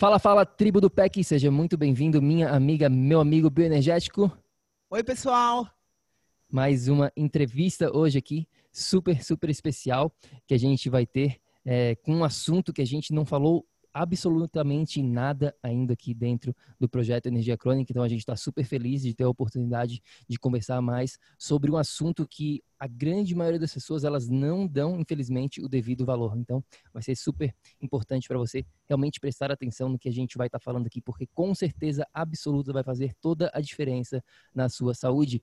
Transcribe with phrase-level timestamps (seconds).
[0.00, 4.32] Fala, fala, tribo do PEC, seja muito bem-vindo, minha amiga, meu amigo bioenergético.
[4.88, 5.68] Oi, pessoal.
[6.50, 10.10] Mais uma entrevista hoje aqui, super, super especial,
[10.46, 11.36] que a gente vai ter
[11.66, 16.88] é, com um assunto que a gente não falou absolutamente nada ainda aqui dentro do
[16.88, 20.80] projeto Energia Crônica, então a gente está super feliz de ter a oportunidade de conversar
[20.80, 25.68] mais sobre um assunto que a grande maioria das pessoas elas não dão, infelizmente, o
[25.68, 26.34] devido valor.
[26.38, 30.46] Então, vai ser super importante para você realmente prestar atenção no que a gente vai
[30.46, 34.94] estar tá falando aqui, porque com certeza absoluta vai fazer toda a diferença na sua
[34.94, 35.42] saúde.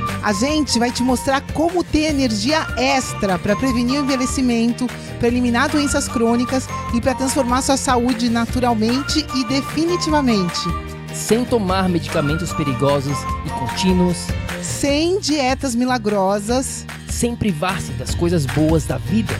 [0.23, 4.85] A gente vai te mostrar como ter energia extra para prevenir o envelhecimento,
[5.17, 10.59] para eliminar doenças crônicas e para transformar sua saúde naturalmente e definitivamente.
[11.11, 14.17] Sem tomar medicamentos perigosos e contínuos.
[14.61, 16.85] Sem dietas milagrosas.
[17.09, 19.33] Sem privar-se das coisas boas da vida.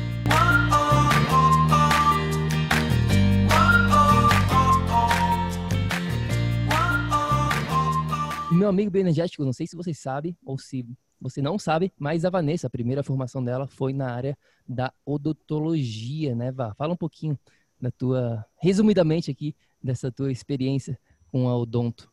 [8.56, 10.86] Meu amigo bioenergético, não sei se vocês sabem ou se
[11.20, 14.38] você não sabe, mas a Vanessa, a primeira formação dela foi na área
[14.68, 16.72] da odontologia, né, Vá?
[16.76, 17.38] Fala um pouquinho
[17.82, 21.00] da tua, resumidamente aqui, dessa tua experiência
[21.32, 22.12] com a odonto.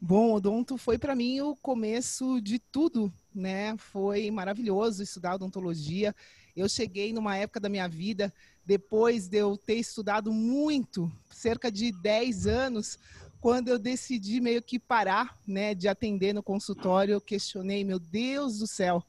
[0.00, 3.76] Bom, odonto foi para mim o começo de tudo, né?
[3.76, 6.14] Foi maravilhoso estudar odontologia.
[6.56, 8.32] Eu cheguei numa época da minha vida,
[8.64, 12.98] depois de eu ter estudado muito, cerca de 10 anos,
[13.40, 18.58] quando eu decidi meio que parar, né, de atender no consultório, eu questionei, meu Deus
[18.58, 19.02] do céu,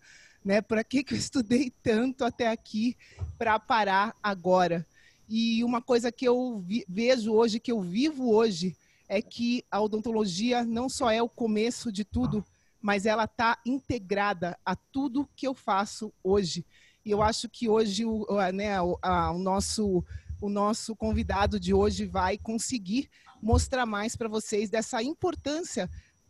[0.44, 2.96] né, para que que eu estudei tanto até aqui
[3.38, 4.86] para parar agora?
[5.28, 8.76] E uma coisa que eu vejo hoje, que eu vivo hoje,
[9.08, 12.46] é que a odontologia não só é o começo de tudo,
[12.82, 16.66] mas ela está integrada a tudo que eu faço hoje.
[17.04, 20.04] E eu acho que hoje o, né, o, a, o nosso
[20.42, 23.10] o nosso convidado de hoje vai conseguir
[23.42, 25.90] mostrar mais para vocês dessa importância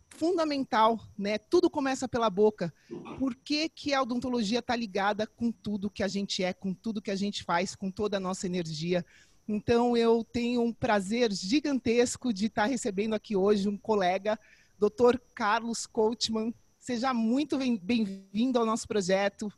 [0.10, 1.38] fundamental, né?
[1.38, 2.74] Tudo começa pela boca.
[3.18, 7.02] Por que, que a odontologia está ligada com tudo que a gente é, com tudo
[7.02, 9.06] que a gente faz, com toda a nossa energia?
[9.48, 14.40] Então, eu tenho um prazer gigantesco de estar tá recebendo aqui hoje um colega,
[14.78, 15.18] Dr.
[15.34, 16.54] Carlos Coachman.
[16.78, 19.52] Seja muito bem-vindo ao nosso projeto.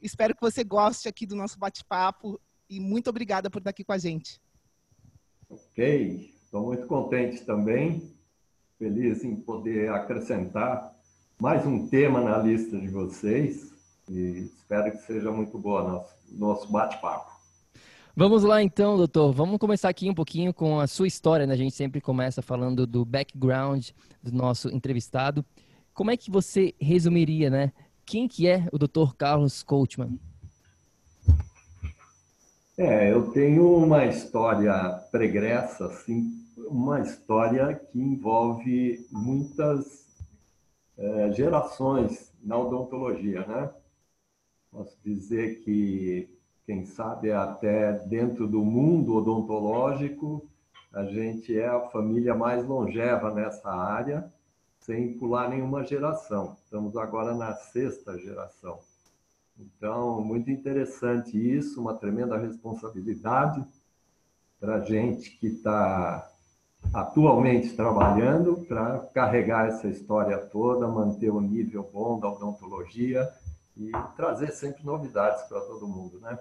[0.00, 3.92] Espero que você goste aqui do nosso bate-papo e muito obrigada por estar aqui com
[3.92, 4.40] a gente.
[5.48, 8.10] Ok, Estou muito contente também,
[8.78, 10.94] feliz em poder acrescentar
[11.38, 13.70] mais um tema na lista de vocês
[14.08, 17.30] e espero que seja muito boa nosso, nosso bate-papo.
[18.16, 19.30] Vamos lá então, doutor.
[19.30, 21.52] Vamos começar aqui um pouquinho com a sua história, né?
[21.52, 23.90] A gente sempre começa falando do background
[24.22, 25.44] do nosso entrevistado.
[25.92, 27.74] Como é que você resumiria, né?
[28.06, 30.18] Quem que é o doutor Carlos Coachman?
[32.80, 34.72] É, eu tenho uma história
[35.10, 40.06] pregressa, assim, uma história que envolve muitas
[40.96, 43.68] é, gerações na odontologia, né?
[44.70, 46.28] Posso dizer que,
[46.64, 50.48] quem sabe, até dentro do mundo odontológico,
[50.92, 54.32] a gente é a família mais longeva nessa área,
[54.78, 56.56] sem pular nenhuma geração.
[56.64, 58.78] Estamos agora na sexta geração.
[59.58, 63.64] Então, muito interessante isso, uma tremenda responsabilidade
[64.60, 66.30] para a gente que está
[66.92, 73.28] atualmente trabalhando para carregar essa história toda, manter o nível bom da odontologia
[73.76, 76.38] e trazer sempre novidades para todo mundo, né?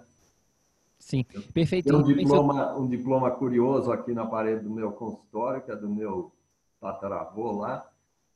[1.00, 1.90] Sim, perfeito.
[1.90, 5.90] Tem um diploma, um diploma curioso aqui na parede do meu consultório, que é do
[5.90, 6.32] meu
[6.80, 7.86] tataravô lá,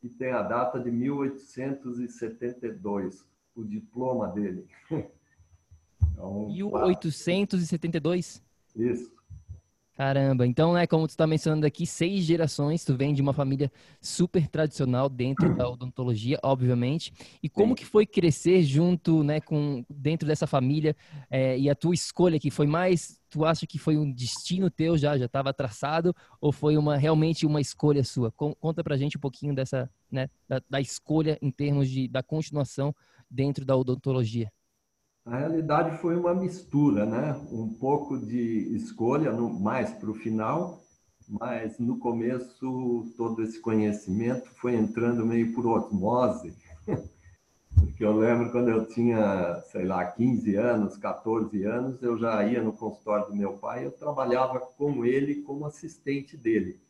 [0.03, 3.23] e tem a data de 1872
[3.55, 4.67] o diploma dele.
[6.13, 8.43] Então, 1872?
[8.75, 9.11] Isso.
[9.93, 13.71] Caramba, então, né, como tu está mencionando aqui, seis gerações, tu vem de uma família
[14.01, 17.13] super tradicional dentro da odontologia, obviamente.
[17.43, 17.75] E como Sim.
[17.75, 20.95] que foi crescer junto, né, com dentro dessa família
[21.29, 24.97] é, e a tua escolha que foi mais, tu acha que foi um destino teu
[24.97, 28.31] já, já estava traçado ou foi uma realmente uma escolha sua?
[28.31, 32.95] Conta pra gente um pouquinho dessa, né, da, da escolha em termos de da continuação
[33.31, 34.51] dentro da odontologia.
[35.25, 37.33] A realidade foi uma mistura, né?
[37.51, 40.81] Um pouco de escolha, no, mais para o final,
[41.29, 46.53] mas no começo todo esse conhecimento foi entrando meio por osmose.
[47.75, 52.61] Porque eu lembro quando eu tinha, sei lá, 15 anos, 14 anos, eu já ia
[52.61, 56.81] no consultório do meu pai, eu trabalhava com ele como assistente dele.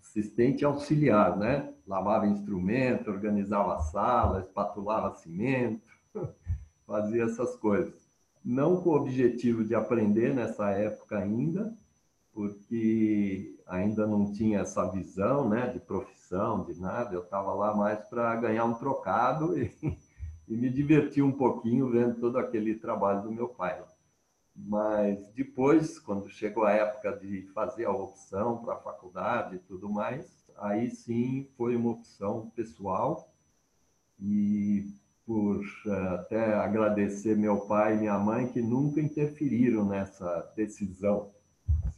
[0.00, 1.72] Assistente auxiliar, né?
[1.86, 5.82] Lavava instrumento, organizava a sala, espatulava cimento
[6.86, 8.06] fazia essas coisas.
[8.44, 11.76] Não com o objetivo de aprender nessa época ainda,
[12.32, 17.14] porque ainda não tinha essa visão né, de profissão, de nada.
[17.14, 19.72] Eu estava lá mais para ganhar um trocado e,
[20.46, 23.82] e, me divertir um pouquinho vendo todo aquele trabalho do meu pai.
[24.56, 29.88] Mas depois, quando chegou a época de fazer a opção para a faculdade e tudo
[29.88, 33.30] mais, aí sim foi uma opção pessoal
[34.18, 34.90] e
[35.26, 41.30] por eh, até agradecer meu pai e minha mãe que nunca interferiram nessa decisão.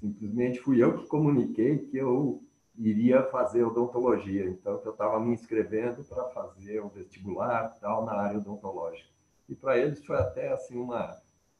[0.00, 2.42] Simplesmente fui eu que comuniquei que eu
[2.76, 8.38] iria fazer odontologia, então eu estava me inscrevendo para fazer o vestibular tal na área
[8.38, 9.08] odontológica.
[9.48, 11.16] E para eles foi até assim uma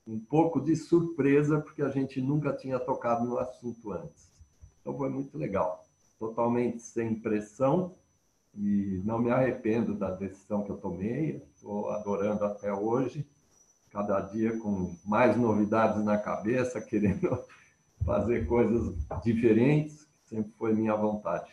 [0.09, 4.33] um pouco de surpresa porque a gente nunca tinha tocado no assunto antes.
[4.81, 5.85] Então foi muito legal,
[6.19, 7.95] totalmente sem pressão
[8.55, 11.43] e não me arrependo da decisão que eu tomei.
[11.55, 13.29] Estou adorando até hoje,
[13.91, 17.45] cada dia com mais novidades na cabeça, querendo
[18.03, 21.53] fazer coisas diferentes, sempre foi minha vontade.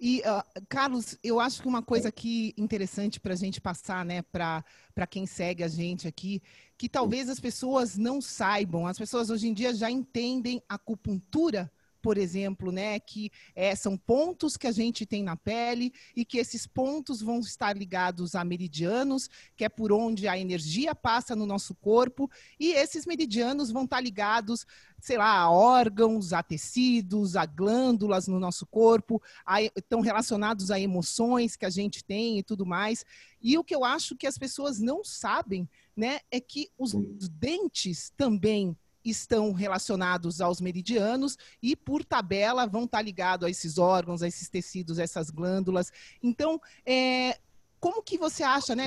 [0.00, 4.22] E, uh, Carlos, eu acho que uma coisa aqui interessante para a gente passar, né,
[4.22, 4.64] para
[5.08, 6.42] quem segue a gente aqui,
[6.76, 11.70] que talvez as pessoas não saibam, as pessoas hoje em dia já entendem a acupuntura
[12.08, 16.38] por exemplo, né, que é, são pontos que a gente tem na pele e que
[16.38, 21.44] esses pontos vão estar ligados a meridianos, que é por onde a energia passa no
[21.44, 24.66] nosso corpo, e esses meridianos vão estar ligados,
[24.98, 30.80] sei lá, a órgãos, a tecidos, a glândulas no nosso corpo, a, estão relacionados a
[30.80, 33.04] emoções que a gente tem e tudo mais.
[33.38, 36.94] E o que eu acho que as pessoas não sabem, né, é que os
[37.28, 38.74] dentes também
[39.10, 44.48] estão relacionados aos meridianos e, por tabela, vão estar ligados a esses órgãos, a esses
[44.48, 45.92] tecidos, a essas glândulas.
[46.22, 47.38] Então, é,
[47.80, 48.86] como que você acha, né?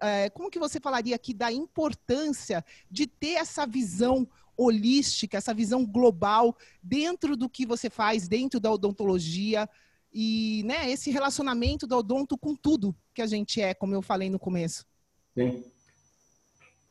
[0.00, 5.84] É, como que você falaria aqui da importância de ter essa visão holística, essa visão
[5.84, 9.68] global dentro do que você faz, dentro da odontologia
[10.12, 14.30] e, né, esse relacionamento do odonto com tudo que a gente é, como eu falei
[14.30, 14.86] no começo?
[15.34, 15.62] Sim.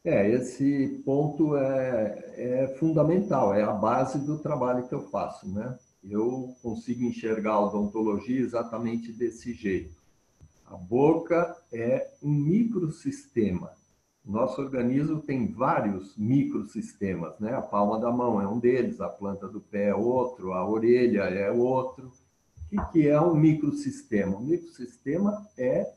[0.06, 5.80] É, esse ponto é, é fundamental, é a base do trabalho que eu faço, né?
[6.04, 9.96] Eu consigo enxergar a odontologia exatamente desse jeito.
[10.68, 13.72] A boca é um microsistema.
[14.24, 17.56] Nosso organismo tem vários microsistemas, né?
[17.56, 21.22] A palma da mão é um deles, a planta do pé é outro, a orelha
[21.22, 22.12] é outro.
[22.72, 24.38] O que é um microsistema?
[24.38, 25.92] Um microsistema é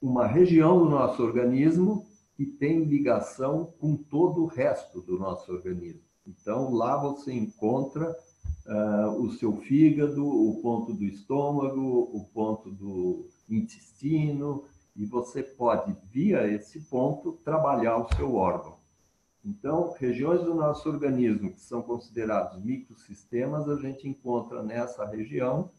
[0.00, 6.02] uma região do nosso organismo que tem ligação com todo o resto do nosso organismo.
[6.26, 8.16] Então, lá você encontra
[8.66, 15.96] uh, o seu fígado, o ponto do estômago, o ponto do intestino, e você pode,
[16.10, 18.76] via esse ponto, trabalhar o seu órgão.
[19.44, 25.70] Então, regiões do nosso organismo que são considerados microsistemas, a gente encontra nessa região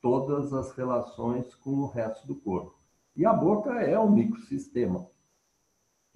[0.00, 2.74] todas as relações com o resto do corpo.
[3.14, 5.08] E a boca é um microsistema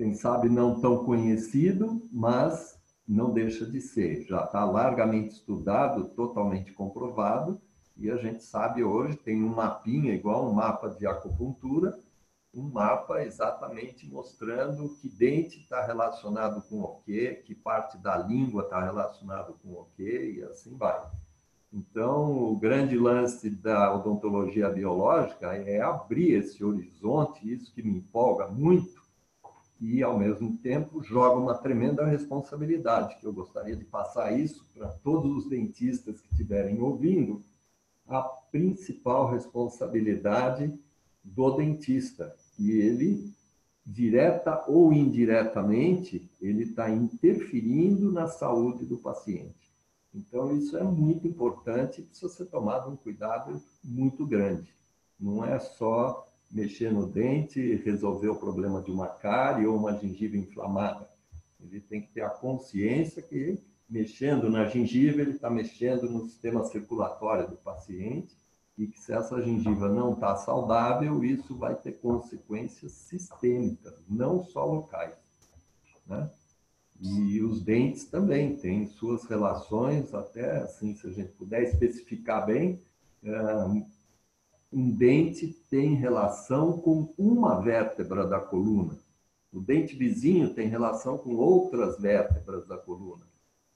[0.00, 4.22] quem sabe não tão conhecido, mas não deixa de ser.
[4.22, 7.60] Já está largamente estudado, totalmente comprovado,
[7.98, 12.00] e a gente sabe hoje, tem um mapinha, igual um mapa de acupuntura,
[12.54, 18.62] um mapa exatamente mostrando que dente está relacionado com o quê, que parte da língua
[18.62, 20.98] está relacionado com o quê, e assim vai.
[21.70, 28.48] Então, o grande lance da odontologia biológica é abrir esse horizonte, isso que me empolga
[28.48, 28.99] muito,
[29.80, 34.88] e, ao mesmo tempo, joga uma tremenda responsabilidade, que eu gostaria de passar isso para
[34.88, 37.42] todos os dentistas que estiverem ouvindo,
[38.06, 40.78] a principal responsabilidade
[41.24, 43.32] do dentista, que ele
[43.86, 49.72] direta ou indiretamente, ele está interferindo na saúde do paciente.
[50.14, 54.74] Então, isso é muito importante, precisa ser tomado um cuidado muito grande.
[55.18, 60.36] Não é só mexer no dente resolver o problema de uma cárie ou uma gengiva
[60.36, 61.08] inflamada.
[61.60, 66.64] Ele tem que ter a consciência que, mexendo na gengiva, ele está mexendo no sistema
[66.64, 68.36] circulatório do paciente
[68.76, 74.64] e que se essa gengiva não está saudável, isso vai ter consequências sistêmicas, não só
[74.64, 75.14] locais.
[76.06, 76.30] Né?
[76.98, 82.80] E os dentes também têm suas relações, até assim, se a gente puder especificar bem,
[84.72, 88.98] um dente tem relação com uma vértebra da coluna.
[89.52, 93.26] O dente vizinho tem relação com outras vértebras da coluna.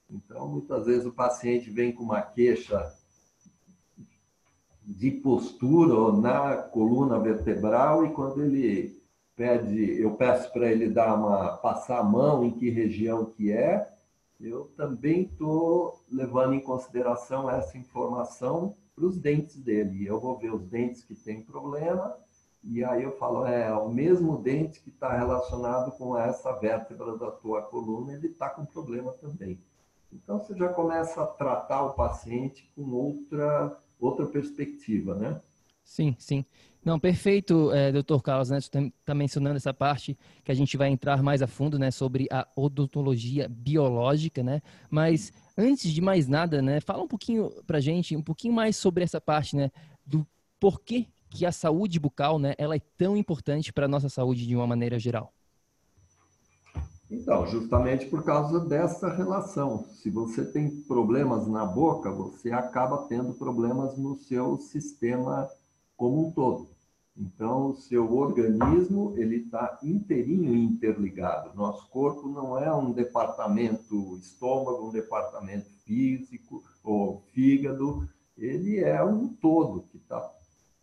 [0.09, 2.93] Então, muitas vezes o paciente vem com uma queixa
[4.81, 9.01] de postura na coluna vertebral e quando ele
[9.35, 13.91] pede, eu peço para ele dar uma passar a mão em que região que é,
[14.39, 20.05] eu também estou levando em consideração essa informação para os dentes dele.
[20.05, 22.15] Eu vou ver os dentes que tem problema
[22.63, 27.29] e aí eu falo, é o mesmo dente que está relacionado com essa vértebra da
[27.29, 29.59] tua coluna, ele está com problema também.
[30.11, 35.39] Então você já começa a tratar o paciente com outra outra perspectiva, né?
[35.83, 36.43] Sim, sim.
[36.83, 38.59] Não, perfeito, é, doutor Carlos, né?
[38.59, 41.91] Você está tá mencionando essa parte que a gente vai entrar mais a fundo, né?
[41.91, 44.61] Sobre a odontologia biológica, né?
[44.89, 46.79] Mas antes de mais nada, né?
[46.79, 49.71] Fala um pouquinho pra gente, um pouquinho mais sobre essa parte, né?
[50.05, 50.25] Do
[50.59, 52.53] porquê que a saúde bucal, né?
[52.57, 55.33] Ela é tão importante para a nossa saúde de uma maneira geral.
[57.09, 59.85] Então, justamente por causa dessa relação.
[60.01, 65.47] Se você tem problemas na boca, você acaba tendo problemas no seu sistema
[65.95, 66.74] como um todo.
[67.17, 71.55] Então, seu organismo ele está inteirinho interligado.
[71.55, 78.07] Nosso corpo não é um departamento estômago, um departamento físico ou fígado.
[78.37, 80.19] Ele é um todo que está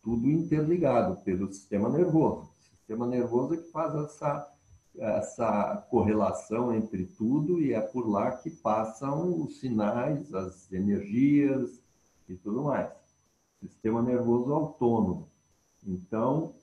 [0.02, 2.50] tudo interligado pelo sistema nervoso.
[2.50, 4.52] O sistema nervoso é que faz essa
[4.98, 11.82] essa correlação entre tudo e é por lá que passam os sinais, as energias
[12.28, 12.92] e tudo mais.
[13.60, 15.31] Sistema nervoso autônomo.
[15.86, 16.54] Então,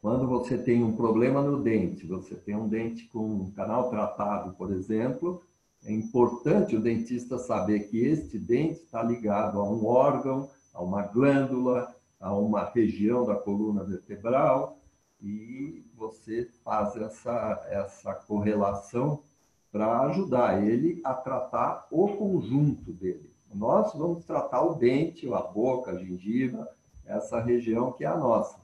[0.00, 4.54] quando você tem um problema no dente, você tem um dente com um canal tratado,
[4.54, 5.42] por exemplo,
[5.84, 11.02] é importante o dentista saber que este dente está ligado a um órgão, a uma
[11.02, 14.78] glândula, a uma região da coluna vertebral,
[15.20, 19.22] e você faz essa, essa correlação
[19.70, 23.30] para ajudar ele a tratar o conjunto dele.
[23.52, 26.68] Nós vamos tratar o dente, a boca, a gengiva,
[27.08, 28.60] essa região que é a nossa.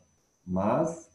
[0.46, 1.10] Mas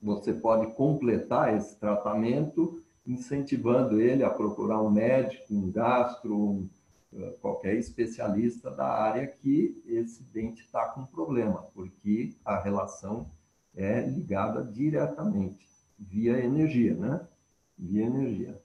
[0.00, 6.68] você pode completar esse tratamento incentivando ele a procurar um médico, um gastro, um,
[7.12, 13.30] eh, qualquer especialista da área que esse dente está com problema, porque a relação
[13.74, 15.64] é ligada diretamente
[15.98, 17.26] via energia, né?
[17.78, 18.60] Via energia.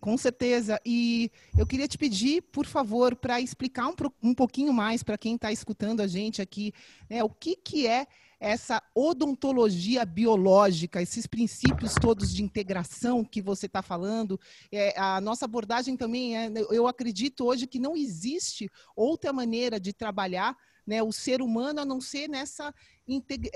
[0.00, 0.80] Com certeza.
[0.84, 5.34] E eu queria te pedir, por favor, para explicar um, um, pouquinho mais para quem
[5.34, 6.72] está escutando a gente aqui,
[7.10, 8.06] né, o que, que é
[8.40, 14.38] essa odontologia biológica, esses princípios todos de integração que você está falando.
[14.70, 19.92] É, a nossa abordagem também é, eu acredito hoje que não existe outra maneira de
[19.92, 22.72] trabalhar né, o ser humano a não ser nessa,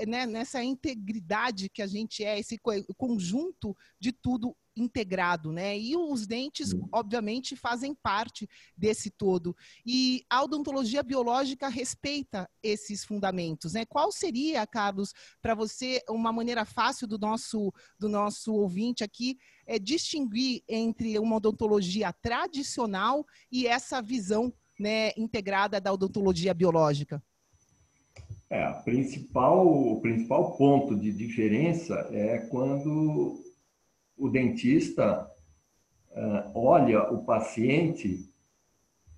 [0.05, 2.59] né, nessa integridade que a gente é, esse
[2.95, 5.77] conjunto de tudo integrado, né?
[5.77, 9.55] E os dentes, obviamente, fazem parte desse todo.
[9.85, 13.85] E a odontologia biológica respeita esses fundamentos, né?
[13.85, 19.79] Qual seria, Carlos, para você uma maneira fácil do nosso do nosso ouvinte aqui é
[19.79, 27.21] distinguir entre uma odontologia tradicional e essa visão né, integrada da odontologia biológica?
[28.49, 33.42] É, principal, o principal ponto de diferença é quando
[34.17, 35.29] o dentista
[36.11, 38.29] uh, olha o paciente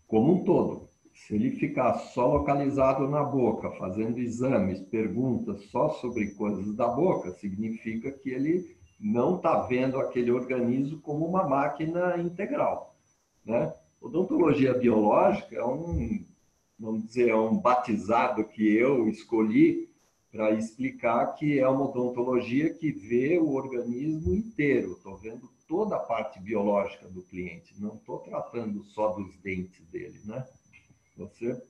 [0.07, 0.89] como um todo.
[1.13, 7.31] Se ele ficar só localizado na boca, fazendo exames, perguntas só sobre coisas da boca,
[7.31, 12.95] significa que ele não está vendo aquele organismo como uma máquina integral.
[13.45, 13.73] Né?
[14.01, 16.25] Odontologia biológica é um,
[16.77, 19.89] vamos dizer, é um batizado que eu escolhi
[20.35, 24.91] para explicar que é uma odontologia que vê o organismo inteiro.
[24.91, 30.19] Estou vendo toda a parte biológica do cliente, não estou tratando só dos dentes dele,
[30.25, 30.45] né?
[31.17, 31.61] Você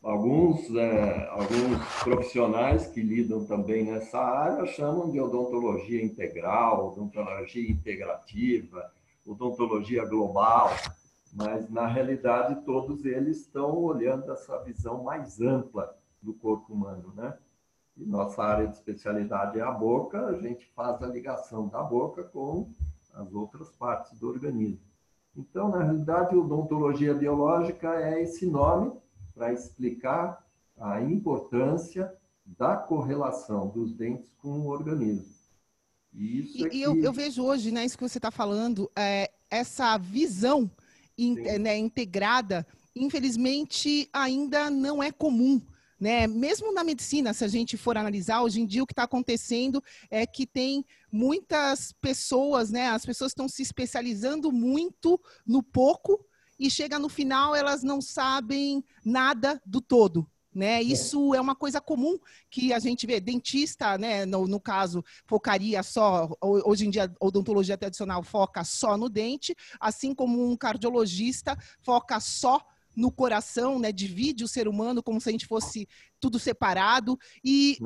[0.00, 8.92] Alguns, é, alguns profissionais que lidam também nessa área chamam de odontologia integral, odontologia integrativa,
[9.26, 10.70] odontologia global,
[11.32, 17.36] mas na realidade todos eles estão olhando essa visão mais ampla do corpo humano, né?
[17.98, 22.22] E nossa área de especialidade é a boca, a gente faz a ligação da boca
[22.22, 22.70] com
[23.12, 24.80] as outras partes do organismo.
[25.36, 28.92] Então, na realidade, odontologia biológica é esse nome
[29.34, 30.44] para explicar
[30.76, 32.12] a importância
[32.44, 35.34] da correlação dos dentes com o organismo.
[36.12, 39.30] E, isso é e eu, eu, vejo hoje, né, isso que você está falando, é,
[39.50, 40.70] essa visão
[41.16, 45.60] in, né, integrada, infelizmente, ainda não é comum.
[45.98, 46.26] Né?
[46.28, 49.82] Mesmo na medicina, se a gente for analisar, hoje em dia o que está acontecendo
[50.10, 52.88] é que tem muitas pessoas, né?
[52.88, 56.24] As pessoas estão se especializando muito no pouco
[56.58, 60.28] e chega no final elas não sabem nada do todo.
[60.54, 60.78] Né?
[60.78, 60.82] É.
[60.82, 61.40] Isso é.
[61.40, 62.18] uma coisa comum
[62.50, 63.20] que a gente vê.
[63.20, 68.96] Dentista, né, no, no, caso, focaria só, hoje em dia, a odontologia tradicional foca só
[68.96, 72.60] no dente, assim como um cardiologista foca só
[72.98, 73.92] no coração, né?
[73.92, 75.88] Divide o ser humano como se a gente fosse
[76.18, 77.16] tudo separado.
[77.44, 77.78] E,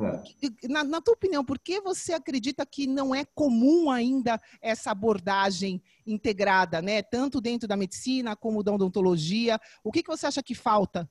[0.43, 0.69] é.
[0.69, 5.83] na, na, tua opinião, por que você acredita que não é comum ainda essa abordagem
[6.07, 7.03] integrada, né?
[7.03, 9.61] Tanto dentro da medicina como da odontologia?
[9.85, 11.09] O que, que você acha que falta?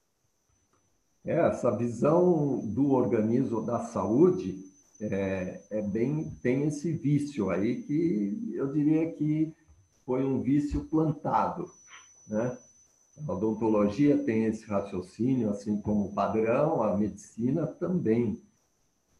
[1.24, 4.66] É, essa visão do organismo da saúde
[5.00, 9.54] é, é bem tem esse vício aí que eu diria que
[10.04, 11.70] foi um vício plantado,
[12.28, 12.58] né?
[13.18, 18.42] A odontologia tem esse raciocínio, assim como padrão, a medicina também,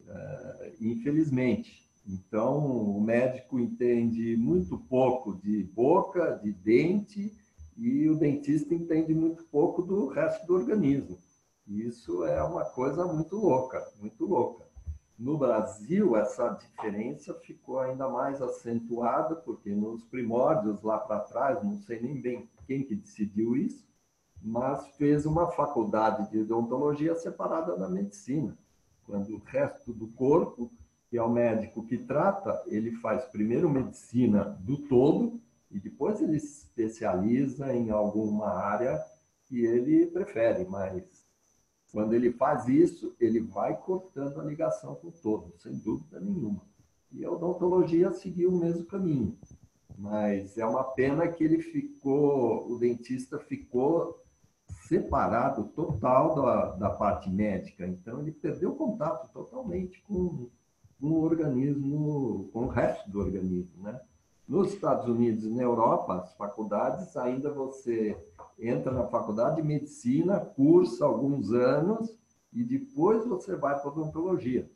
[0.06, 1.88] é, infelizmente.
[2.06, 7.32] Então, o médico entende muito pouco de boca, de dente,
[7.76, 11.18] e o dentista entende muito pouco do resto do organismo.
[11.66, 14.64] Isso é uma coisa muito louca, muito louca.
[15.18, 21.78] No Brasil, essa diferença ficou ainda mais acentuada, porque nos primórdios, lá para trás, não
[21.78, 23.86] sei nem bem quem que decidiu isso,
[24.40, 28.56] mas fez uma faculdade de odontologia separada da medicina,
[29.04, 30.70] quando o resto do corpo,
[31.08, 35.40] que é o médico que trata, ele faz primeiro medicina do todo
[35.70, 39.02] e depois ele se especializa em alguma área
[39.44, 41.26] que ele prefere, mas
[41.92, 46.62] quando ele faz isso, ele vai cortando a ligação com o todo, sem dúvida nenhuma.
[47.12, 49.36] E a odontologia seguiu o mesmo caminho.
[49.98, 54.22] Mas é uma pena que ele ficou, o dentista ficou
[54.88, 57.86] separado total da, da parte médica.
[57.86, 60.48] Então, ele perdeu contato totalmente com,
[61.00, 64.00] com o organismo, com o resto do organismo, né?
[64.46, 68.16] Nos Estados Unidos e na Europa, as faculdades, ainda você
[68.58, 72.18] entra na faculdade de medicina, cursa alguns anos
[72.52, 74.70] e depois você vai para odontologia.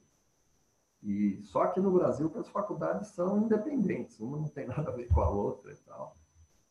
[1.07, 4.95] E só que no Brasil que as faculdades são independentes, uma não tem nada a
[4.95, 6.17] ver com a outra e tal.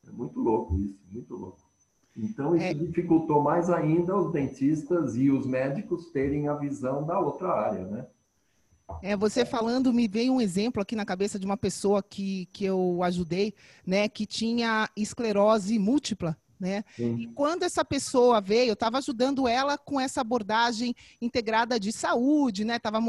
[0.06, 1.62] É muito louco isso, muito louco.
[2.18, 2.74] Então, isso é...
[2.74, 8.06] dificultou mais ainda os dentistas e os médicos terem a visão da outra área, né?
[9.02, 12.64] É, você falando, me veio um exemplo aqui na cabeça de uma pessoa que, que
[12.64, 16.84] eu ajudei, né, que tinha esclerose múltipla, né?
[16.98, 22.64] E quando essa pessoa veio, eu estava ajudando ela com essa abordagem integrada de saúde,
[22.64, 22.78] né?
[22.78, 23.00] Estava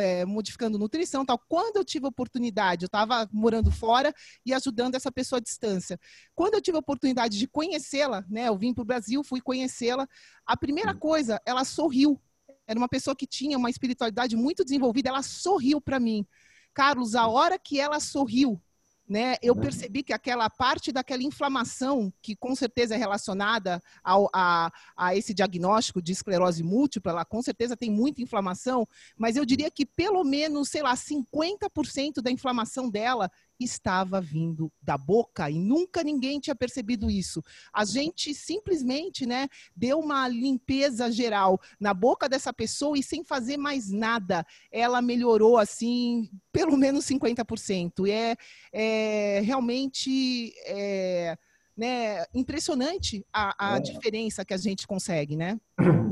[0.00, 1.38] é, modificando nutrição, tal.
[1.38, 5.98] Quando eu tive a oportunidade, eu estava morando fora e ajudando essa pessoa à distância.
[6.34, 8.48] Quando eu tive a oportunidade de conhecê-la, né?
[8.48, 10.08] Eu vim para o Brasil, fui conhecê-la.
[10.46, 12.20] A primeira coisa, ela sorriu.
[12.66, 15.08] Era uma pessoa que tinha uma espiritualidade muito desenvolvida.
[15.08, 16.26] Ela sorriu para mim.
[16.74, 18.60] Carlos, a hora que ela sorriu,
[19.08, 19.60] né, eu uhum.
[19.60, 25.32] percebi que aquela parte daquela inflamação, que com certeza é relacionada ao, a, a esse
[25.32, 30.22] diagnóstico de esclerose múltipla, ela com certeza tem muita inflamação, mas eu diria que pelo
[30.24, 36.54] menos, sei lá, 50% da inflamação dela estava vindo da boca e nunca ninguém tinha
[36.54, 37.42] percebido isso.
[37.72, 43.56] A gente simplesmente, né, deu uma limpeza geral na boca dessa pessoa e sem fazer
[43.56, 48.06] mais nada, ela melhorou assim pelo menos 50%.
[48.06, 48.36] E é,
[48.72, 51.36] é realmente é,
[51.76, 53.80] né, impressionante a, a é.
[53.80, 55.60] diferença que a gente consegue, né?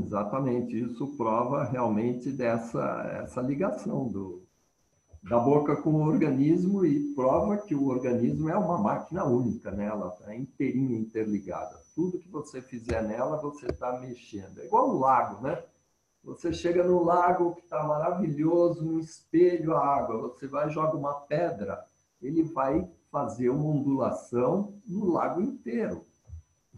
[0.05, 4.46] Exatamente, isso prova realmente dessa essa ligação do,
[5.27, 9.85] da boca com o organismo e prova que o organismo é uma máquina única, né?
[9.85, 11.77] ela está inteirinha interligada.
[11.93, 14.59] Tudo que você fizer nela, você está mexendo.
[14.59, 15.61] É igual um lago, né?
[16.23, 20.95] Você chega no lago que está maravilhoso, um espelho a água, você vai e joga
[20.95, 21.85] uma pedra,
[22.21, 26.05] ele vai fazer uma ondulação no lago inteiro.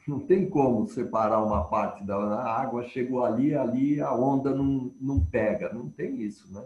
[0.07, 5.23] Não tem como separar uma parte da água, chegou ali, ali a onda não, não
[5.23, 5.71] pega.
[5.71, 6.65] Não tem isso, né?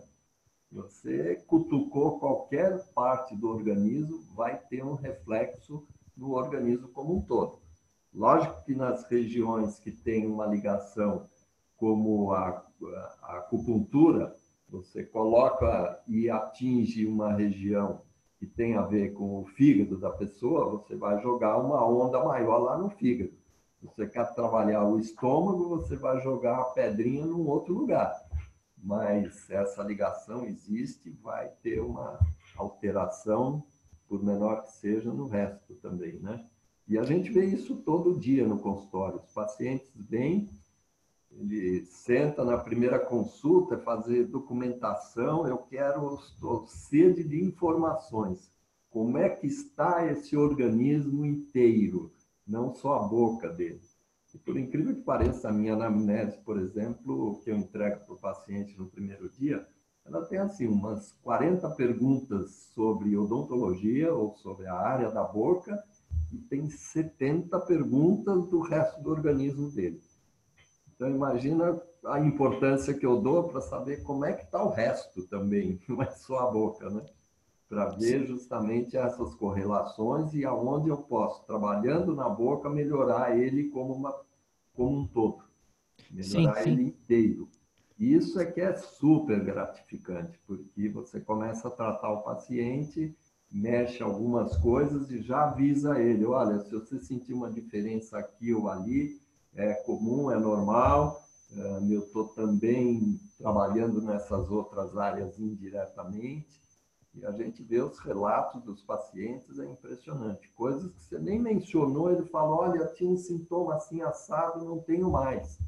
[0.74, 7.60] Você cutucou qualquer parte do organismo, vai ter um reflexo no organismo como um todo.
[8.12, 11.30] Lógico que nas regiões que tem uma ligação,
[11.78, 12.66] como a,
[13.22, 14.36] a acupuntura,
[14.68, 18.02] você coloca e atinge uma região
[18.40, 22.58] que tem a ver com o fígado da pessoa, você vai jogar uma onda maior
[22.58, 23.32] lá no fígado.
[23.84, 28.12] Você quer trabalhar o estômago, você vai jogar a pedrinha num outro lugar.
[28.84, 32.20] Mas essa ligação existe, vai ter uma
[32.58, 33.64] alteração,
[34.10, 36.46] por menor que seja, no resto também, né?
[36.86, 39.22] E a gente vê isso todo dia no consultório.
[39.22, 40.50] Os pacientes vêm,
[41.32, 46.20] ele senta na primeira consulta, fazer documentação, eu quero,
[46.68, 48.52] sede de informações.
[48.90, 52.12] Como é que está esse organismo inteiro,
[52.46, 53.80] não só a boca dele.
[54.34, 58.20] E por incrível que pareça, a minha anamnese, por exemplo, que eu entrego para o
[58.20, 59.68] paciente no primeiro dia,
[60.06, 65.82] ela tem assim umas 40 perguntas sobre odontologia ou sobre a área da boca
[66.32, 70.02] e tem 70 perguntas do resto do organismo dele.
[70.94, 75.26] Então imagina a importância que eu dou para saber como é que está o resto
[75.28, 77.06] também, não é só a boca, né?
[77.70, 83.94] Para ver justamente essas correlações e aonde eu posso, trabalhando na boca, melhorar ele como,
[83.94, 84.16] uma,
[84.74, 85.44] como um todo.
[86.12, 86.72] Melhorar sim, sim.
[86.72, 87.50] ele inteiro.
[87.98, 93.16] Isso é que é super gratificante, porque você começa a tratar o paciente
[93.54, 98.68] mexe algumas coisas e já avisa ele, olha, se você sentir uma diferença aqui ou
[98.68, 99.22] ali,
[99.54, 101.24] é comum, é normal,
[101.88, 106.63] eu estou também trabalhando nessas outras áreas indiretamente,
[107.16, 110.50] e a gente vê os relatos dos pacientes, é impressionante.
[110.56, 115.12] Coisas que você nem mencionou, ele fala, olha, tinha um sintoma assim assado, não tenho
[115.12, 115.60] mais.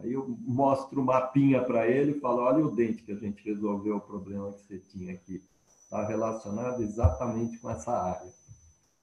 [0.00, 3.44] Aí eu mostro o mapinha para ele e falo, olha o dente que a gente
[3.44, 5.42] resolveu o problema que você tinha aqui
[5.90, 8.32] está relacionado exatamente com essa área.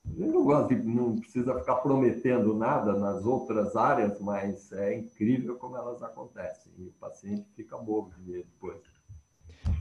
[0.05, 5.57] Gente não gosta de, não precisa ficar prometendo nada nas outras áreas, mas é incrível
[5.57, 8.81] como elas acontecem e o paciente fica bobo de depois.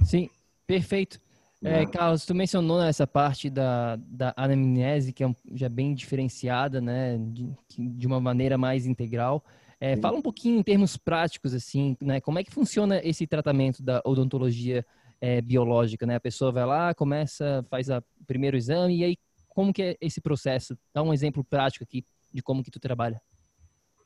[0.04, 0.28] Sim,
[0.66, 1.20] perfeito.
[1.62, 1.86] É, né?
[1.86, 7.48] Carlos, tu mencionou essa parte da, da anamnese, que é já bem diferenciada, né, de,
[7.78, 9.42] de uma maneira mais integral.
[9.80, 13.82] É, fala um pouquinho em termos práticos, assim, né, como é que funciona esse tratamento
[13.82, 14.84] da odontologia
[15.20, 16.16] é, biológica, né?
[16.16, 19.16] A pessoa vai lá, começa, faz o primeiro exame e aí
[19.48, 20.76] como que é esse processo?
[20.92, 23.20] Dá um exemplo prático aqui de como que tu trabalha.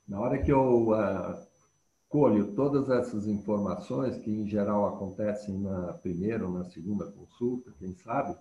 [0.07, 1.50] Na hora que eu uh,
[2.11, 7.95] colho todas essas informações que em geral acontecem na primeira ou na segunda consulta, quem
[7.95, 8.37] sabe,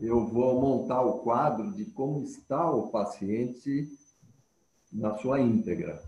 [0.00, 3.88] eu vou montar o quadro de como está o paciente
[4.92, 6.00] na sua íntegra.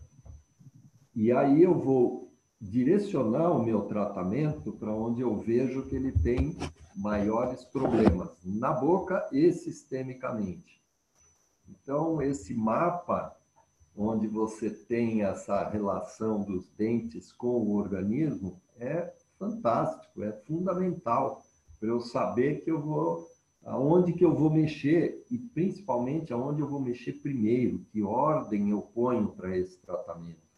[1.16, 6.56] E aí eu vou direcionar o meu tratamento para onde eu vejo que ele tem
[6.94, 10.80] maiores problemas, na boca e sistemicamente.
[11.68, 13.36] Então, esse mapa,
[13.96, 21.42] onde você tem essa relação dos dentes com o organismo, é fantástico, é fundamental
[21.78, 23.28] para eu saber que eu vou
[23.62, 28.80] aonde que eu vou mexer e principalmente aonde eu vou mexer primeiro, que ordem eu
[28.80, 30.50] ponho para esse tratamento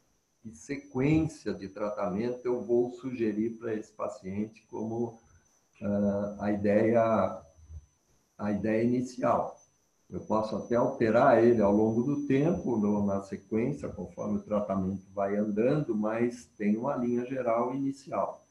[0.42, 5.20] que sequência de tratamento eu vou sugerir para esse paciente como
[5.80, 7.42] uh, a ideia
[8.36, 9.56] a ideia inicial.
[10.12, 15.36] Eu posso até alterar ele ao longo do tempo, na sequência, conforme o tratamento vai
[15.36, 18.44] andando, mas tem uma linha geral inicial.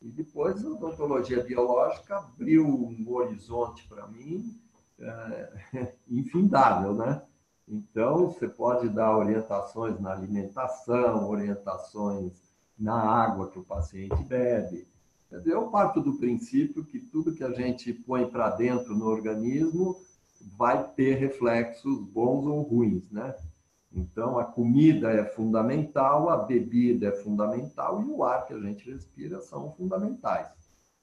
[0.00, 4.58] E depois a odontologia biológica abriu um horizonte para mim
[4.98, 7.22] é, infindável, né?
[7.68, 12.32] Então, você pode dar orientações na alimentação, orientações
[12.78, 14.88] na água que o paciente bebe.
[15.44, 19.96] Eu parto do princípio que tudo que a gente põe para dentro no organismo
[20.56, 23.34] vai ter reflexos bons ou ruins, né?
[23.94, 28.90] Então, a comida é fundamental, a bebida é fundamental e o ar que a gente
[28.90, 30.48] respira são fundamentais.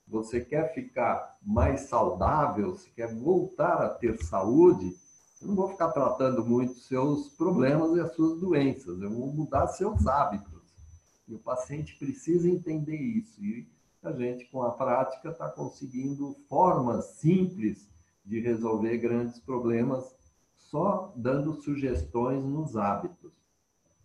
[0.07, 4.95] Você quer ficar mais saudável, se quer voltar a ter saúde,
[5.39, 9.67] eu não vou ficar tratando muito seus problemas e as suas doenças, eu vou mudar
[9.67, 10.59] seus hábitos.
[11.27, 13.39] E o paciente precisa entender isso.
[13.43, 13.67] E
[14.01, 17.88] a gente, com a prática, está conseguindo formas simples
[18.29, 20.15] de resolver grandes problemas
[20.55, 23.33] só dando sugestões nos hábitos.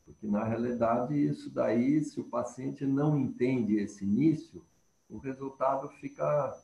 [0.06, 4.64] Porque, na realidade, isso daí, se o paciente não entende esse início,
[5.10, 6.54] o resultado fica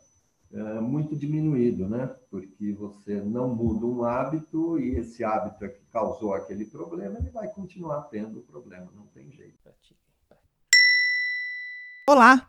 [0.53, 2.07] é, muito diminuído, né?
[2.31, 7.31] Porque você não muda um hábito e esse hábito é que causou aquele problema, ele
[7.31, 9.59] vai continuar tendo o problema, não tem jeito.
[12.09, 12.49] Olá,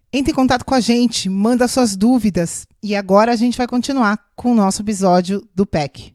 [0.13, 4.31] Entre em contato com a gente, manda suas dúvidas e agora a gente vai continuar
[4.35, 6.13] com o nosso episódio do PEC.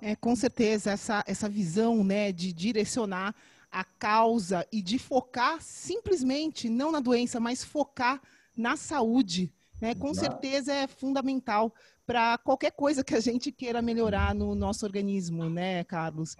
[0.00, 3.34] É, com certeza, essa, essa visão né, de direcionar
[3.70, 8.20] a causa e de focar simplesmente, não na doença, mas focar
[8.56, 9.94] na saúde né?
[9.94, 11.74] Com certeza é fundamental
[12.06, 16.36] para qualquer coisa que a gente queira melhorar no nosso organismo, né, Carlos?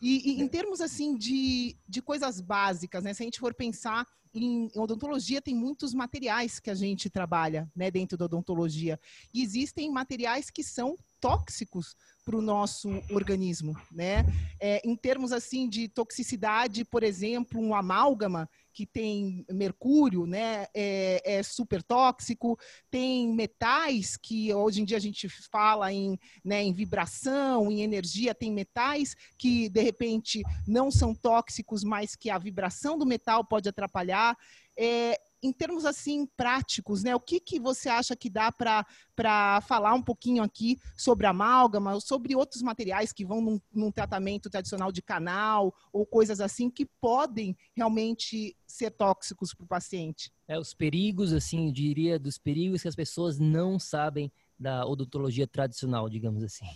[0.00, 3.12] E, e, em termos assim de, de coisas básicas, né?
[3.12, 7.90] Se a gente for pensar em odontologia, tem muitos materiais que a gente trabalha né,
[7.90, 9.00] dentro da odontologia.
[9.32, 14.24] E existem materiais que são tóxicos para o nosso organismo, né?
[14.60, 21.20] É, em termos assim de toxicidade, por exemplo, um amálgama que tem mercúrio, né, é,
[21.24, 22.56] é, super tóxico,
[22.88, 28.36] tem metais que hoje em dia a gente fala em, né, em vibração, em energia,
[28.36, 33.68] tem metais que de repente não são tóxicos, mas que a vibração do metal pode
[33.68, 34.38] atrapalhar.
[34.78, 39.94] É, em termos assim práticos, né, o que, que você acha que dá para falar
[39.94, 45.02] um pouquinho aqui sobre amálgama, sobre outros materiais que vão num, num, tratamento tradicional de
[45.02, 50.32] canal ou coisas assim que podem realmente ser tóxicos para o paciente?
[50.46, 55.46] É, os perigos, assim, eu diria, dos perigos que as pessoas não sabem da odontologia
[55.46, 56.66] tradicional, digamos assim.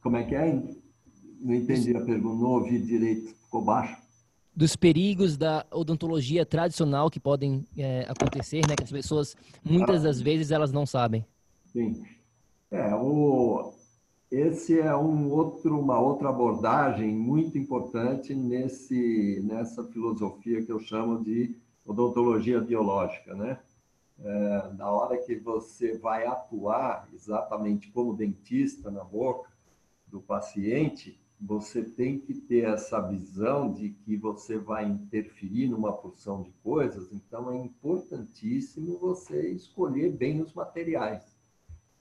[0.00, 0.52] Como é que é?
[1.40, 4.09] Não entendi a pergunta, não ouvi direito, ficou baixo
[4.54, 8.76] dos perigos da odontologia tradicional que podem é, acontecer, né?
[8.76, 11.24] Que as pessoas, muitas das vezes, elas não sabem.
[11.66, 12.04] Sim.
[12.70, 13.72] É, o,
[14.30, 21.22] esse é um outro, uma outra abordagem muito importante nesse, nessa filosofia que eu chamo
[21.22, 23.58] de odontologia biológica, né?
[24.22, 29.50] É, na hora que você vai atuar exatamente como dentista na boca
[30.06, 36.42] do paciente, você tem que ter essa visão de que você vai interferir numa porção
[36.42, 41.24] de coisas, então é importantíssimo você escolher bem os materiais.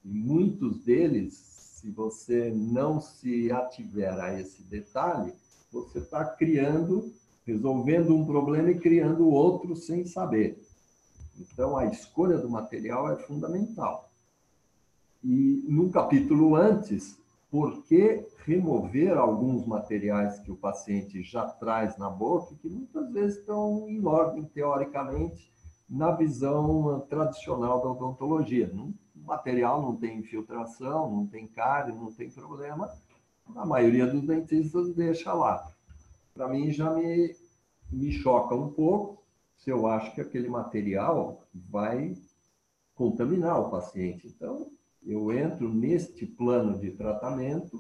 [0.04, 5.34] E muitos deles, se você não se ativer a esse detalhe,
[5.72, 7.14] você está criando,
[7.46, 10.62] resolvendo um problema e criando outro sem saber.
[11.40, 14.12] Então, a escolha do material é fundamental.
[15.24, 17.19] E num capítulo antes,
[17.50, 23.40] por que remover alguns materiais que o paciente já traz na boca, que muitas vezes
[23.40, 25.52] estão em ordem, teoricamente,
[25.90, 28.72] na visão tradicional da odontologia.
[28.76, 28.94] O
[29.26, 32.90] material não tem infiltração, não tem cárie, não tem problema.
[33.56, 35.74] A maioria dos dentistas deixa lá.
[36.34, 37.36] Para mim, já me,
[37.92, 39.24] me choca um pouco
[39.58, 42.16] se eu acho que aquele material vai
[42.94, 44.28] contaminar o paciente.
[44.28, 44.72] Então,
[45.06, 47.80] eu entro neste plano de tratamento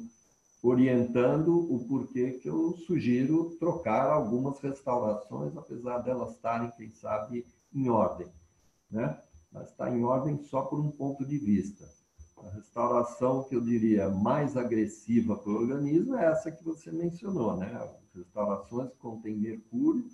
[0.61, 7.89] orientando o porquê que eu sugiro trocar algumas restaurações, apesar delas estarem, quem sabe, em
[7.89, 8.27] ordem,
[8.91, 9.21] né?
[9.51, 11.85] Mas está em ordem só por um ponto de vista.
[12.37, 17.55] A restauração que eu diria mais agressiva para o organismo é essa que você mencionou,
[17.57, 17.89] né?
[18.13, 20.05] Restaurações que contêm mercúrio.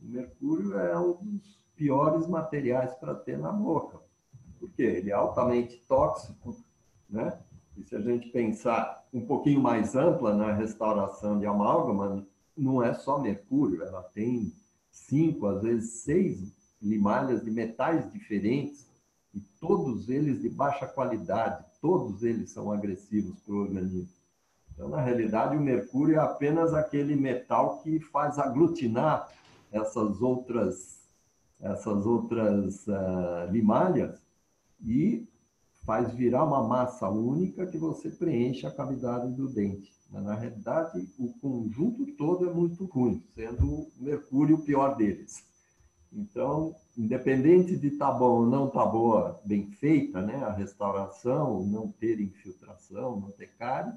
[0.00, 4.00] O mercúrio é um dos piores materiais para ter na boca
[4.60, 6.54] porque ele é altamente tóxico,
[7.08, 7.36] né?
[7.76, 12.92] E se a gente pensar um pouquinho mais ampla na restauração de amálgama, não é
[12.92, 14.52] só mercúrio, ela tem
[14.90, 18.86] cinco, às vezes seis limalhas de metais diferentes,
[19.34, 24.08] e todos eles de baixa qualidade, todos eles são agressivos para o organismo.
[24.74, 29.28] Então, na realidade, o mercúrio é apenas aquele metal que faz aglutinar
[29.70, 31.00] essas outras,
[31.60, 34.20] essas outras uh, limalhas
[34.82, 35.28] e
[35.84, 39.92] faz virar uma massa única que você preenche a cavidade do dente.
[40.10, 45.44] Mas, na realidade, o conjunto todo é muito ruim, sendo o mercúrio o pior deles.
[46.12, 50.52] Então, independente de estar tá bom ou não estar tá boa, bem feita, né, a
[50.52, 53.92] restauração, não ter infiltração, não ter cárie,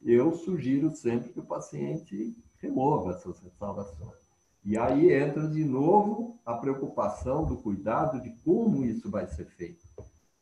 [0.00, 4.28] eu sugiro sempre que o paciente remova essas restaurações.
[4.64, 9.86] E aí entra de novo a preocupação do cuidado de como isso vai ser feito.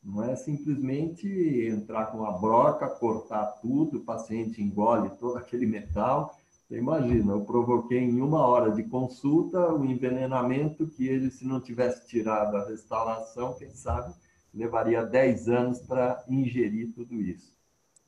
[0.07, 1.27] Não é simplesmente
[1.67, 6.39] entrar com a broca, cortar tudo, o paciente engole todo aquele metal.
[6.69, 11.61] Você imagina, eu provoquei em uma hora de consulta o envenenamento que ele, se não
[11.61, 14.15] tivesse tirado a restauração, quem sabe,
[14.55, 17.57] levaria 10 anos para ingerir tudo isso.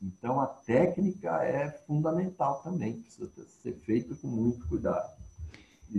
[0.00, 3.28] Então, a técnica é fundamental também, precisa
[3.60, 5.17] ser feito com muito cuidado.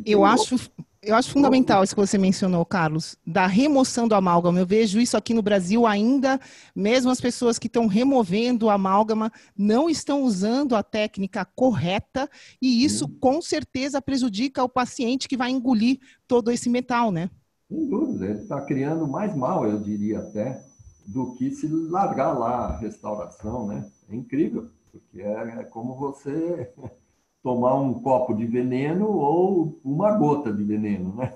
[0.05, 0.55] Eu acho,
[1.01, 4.59] eu acho fundamental isso que você mencionou, Carlos, da remoção do amálgama.
[4.59, 6.39] Eu vejo isso aqui no Brasil ainda,
[6.75, 12.29] mesmo as pessoas que estão removendo o amálgama não estão usando a técnica correta
[12.61, 13.17] e isso Sim.
[13.19, 17.29] com certeza prejudica o paciente que vai engolir todo esse metal, né?
[17.69, 20.61] Sem dúvida, ele está criando mais mal, eu diria até,
[21.05, 23.89] do que se largar lá a restauração, né?
[24.09, 26.71] É incrível, porque é, é como você
[27.43, 31.33] tomar um copo de veneno ou uma gota de veneno, né?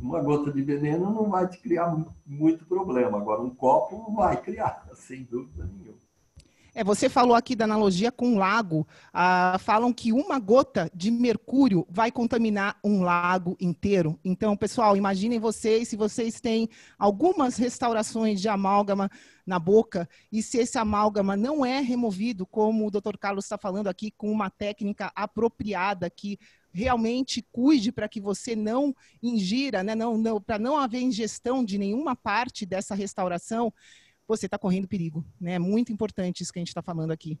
[0.00, 4.86] Uma gota de veneno não vai te criar muito problema, agora um copo vai criar,
[4.94, 6.04] sem dúvida nenhuma.
[6.74, 8.84] É, você falou aqui da analogia com lago.
[9.12, 14.18] Ah, falam que uma gota de mercúrio vai contaminar um lago inteiro.
[14.24, 19.08] Então, pessoal, imaginem vocês se vocês têm algumas restaurações de amálgama
[19.46, 23.16] na boca e se esse amálgama não é removido, como o Dr.
[23.18, 26.38] Carlos está falando aqui, com uma técnica apropriada que
[26.72, 31.78] realmente cuide para que você não ingira, né, não, não, para não haver ingestão de
[31.78, 33.72] nenhuma parte dessa restauração
[34.26, 35.24] você está correndo perigo.
[35.40, 35.54] Né?
[35.54, 37.38] É muito importante isso que a gente está falando aqui.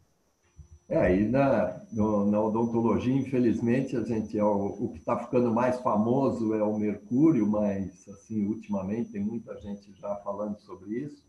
[0.86, 5.50] É, e na, no, na odontologia, infelizmente, a gente é o, o que está ficando
[5.50, 11.24] mais famoso é o mercúrio, mas assim, ultimamente tem muita gente já falando sobre isso.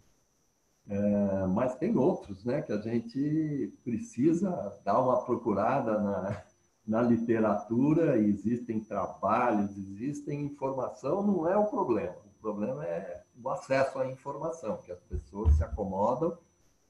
[0.88, 6.44] É, mas tem outros, né, que a gente precisa dar uma procurada na,
[6.86, 12.16] na literatura, existem trabalhos, existem informação, não é o problema.
[12.38, 16.38] O problema é o acesso à informação, que as pessoas se acomodam,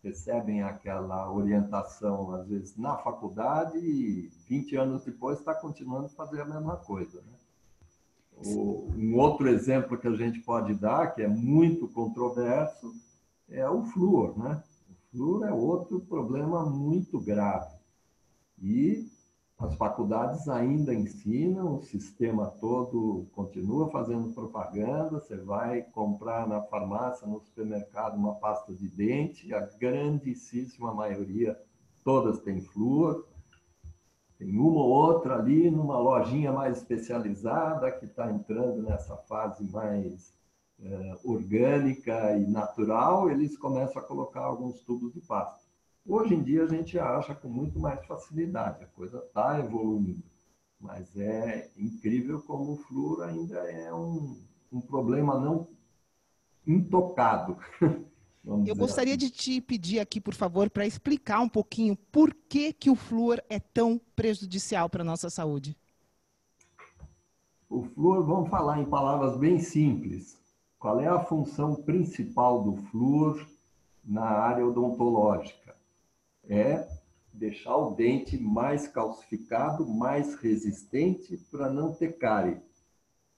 [0.04, 6.42] recebem aquela orientação, às vezes, na faculdade e 20 anos depois está continuando a fazer
[6.42, 7.22] a mesma coisa.
[7.22, 7.34] Né?
[8.46, 12.94] O, um outro exemplo que a gente pode dar, que é muito controverso,
[13.50, 14.38] é o flúor.
[14.38, 14.62] Né?
[14.90, 17.76] O flúor é outro problema muito grave.
[18.62, 19.08] E
[19.58, 25.12] as faculdades ainda ensinam, o sistema todo continua fazendo propaganda.
[25.20, 31.58] Você vai comprar na farmácia, no supermercado, uma pasta de dente, a grandíssima maioria,
[32.04, 33.26] todas têm flúor.
[34.38, 40.35] Tem uma ou outra ali numa lojinha mais especializada que está entrando nessa fase mais
[41.24, 45.66] orgânica e natural, eles começam a colocar alguns tubos de pasta.
[46.08, 50.24] Hoje em dia a gente acha com muito mais facilidade, a coisa está evoluindo,
[50.80, 54.38] mas é incrível como o flúor ainda é um,
[54.72, 55.68] um problema não
[56.68, 57.58] intocado.
[58.68, 59.26] Eu gostaria assim.
[59.26, 63.42] de te pedir aqui, por favor, para explicar um pouquinho por que, que o flúor
[63.50, 65.76] é tão prejudicial para a nossa saúde.
[67.68, 70.38] O flúor, vamos falar em palavras bem simples.
[70.80, 73.46] Qual é a função principal do flúor
[74.04, 75.66] na área odontológica?
[76.50, 76.88] é
[77.34, 82.62] deixar o dente mais calcificado, mais resistente para não ter cárie.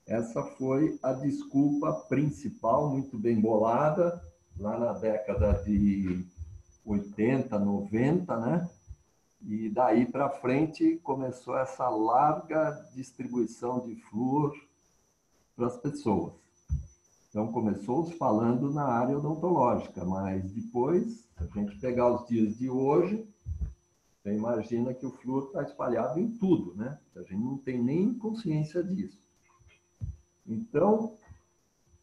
[0.06, 4.22] Essa foi a desculpa principal, muito bem bolada,
[4.58, 6.24] lá na década de
[6.84, 8.70] 80, 90, né?
[9.42, 14.56] E daí para frente começou essa larga distribuição de flúor
[15.54, 16.32] para as pessoas.
[17.28, 23.26] Então começou falando na área odontológica, mas depois a gente pegar os dias de hoje,
[24.22, 26.98] você imagina que o flúor está espalhado em tudo, né?
[27.14, 29.28] A gente não tem nem consciência disso.
[30.46, 31.14] Então,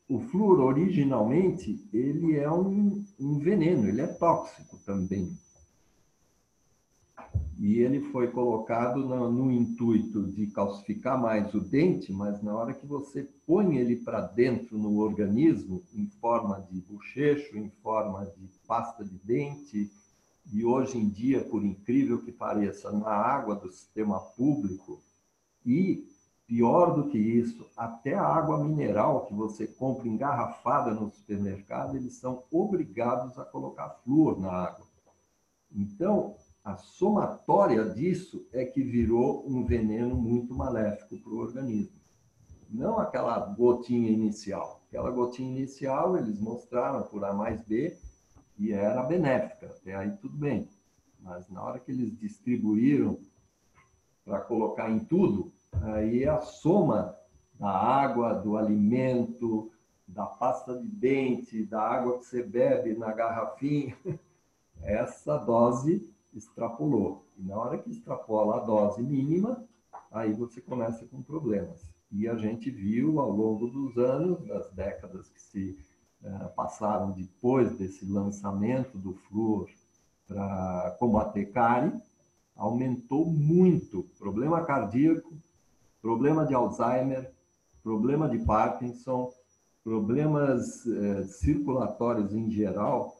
[0.07, 5.35] o flúor, originalmente, ele é um, um veneno, ele é tóxico também.
[7.57, 12.73] E ele foi colocado no, no, intuito de calcificar mais o dente, mas na hora
[12.73, 18.49] que você põe ele para dentro no organismo, em forma de bochecho, em forma de
[18.67, 19.89] pasta de dente,
[20.51, 25.01] e hoje em dia, por incrível que pareça, na água do sistema público,
[25.65, 26.05] e
[26.45, 32.15] pior do que isso, até a água mineral que você compra engarrafada no supermercado, eles
[32.15, 34.85] são obrigados a colocar flúor na água.
[35.75, 42.01] Então, a somatória disso é que virou um veneno muito maléfico para o organismo.
[42.67, 44.81] Não aquela gotinha inicial.
[44.87, 47.95] Aquela gotinha inicial, eles mostraram por A mais B,
[48.57, 49.67] e era benéfica.
[49.67, 50.67] Até aí tudo bem.
[51.19, 53.19] Mas na hora que eles distribuíram
[54.25, 57.15] para colocar em tudo, aí a soma
[57.59, 59.71] da água, do alimento,
[60.07, 63.95] da pasta de dente, da água que você bebe na garrafinha,
[64.81, 67.25] essa dose extrapolou.
[67.37, 69.63] E na hora que extrapola a dose mínima,
[70.11, 71.81] aí você começa com problemas.
[72.11, 75.77] E a gente viu ao longo dos anos, das décadas que se
[76.21, 79.69] uh, passaram depois desse lançamento do flúor
[80.27, 81.93] para combater cárie,
[82.55, 85.33] aumentou muito problema cardíaco,
[86.01, 87.31] problema de Alzheimer,
[87.83, 89.31] problema de Parkinson,
[89.83, 93.14] problemas uh, circulatórios em geral.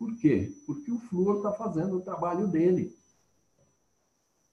[0.00, 0.50] Por quê?
[0.64, 2.96] Porque o flúor está fazendo o trabalho dele.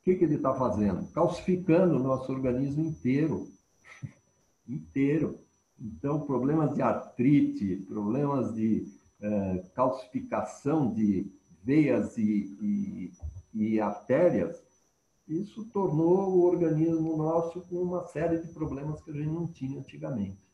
[0.01, 1.09] O que, que ele está fazendo?
[1.13, 3.47] Calcificando o nosso organismo inteiro
[4.67, 5.39] inteiro.
[5.79, 8.91] Então, problemas de artrite, problemas de
[9.21, 11.31] é, calcificação de
[11.63, 13.13] veias e, e,
[13.53, 14.61] e artérias,
[15.25, 19.79] isso tornou o organismo nosso com uma série de problemas que a gente não tinha
[19.79, 20.45] antigamente.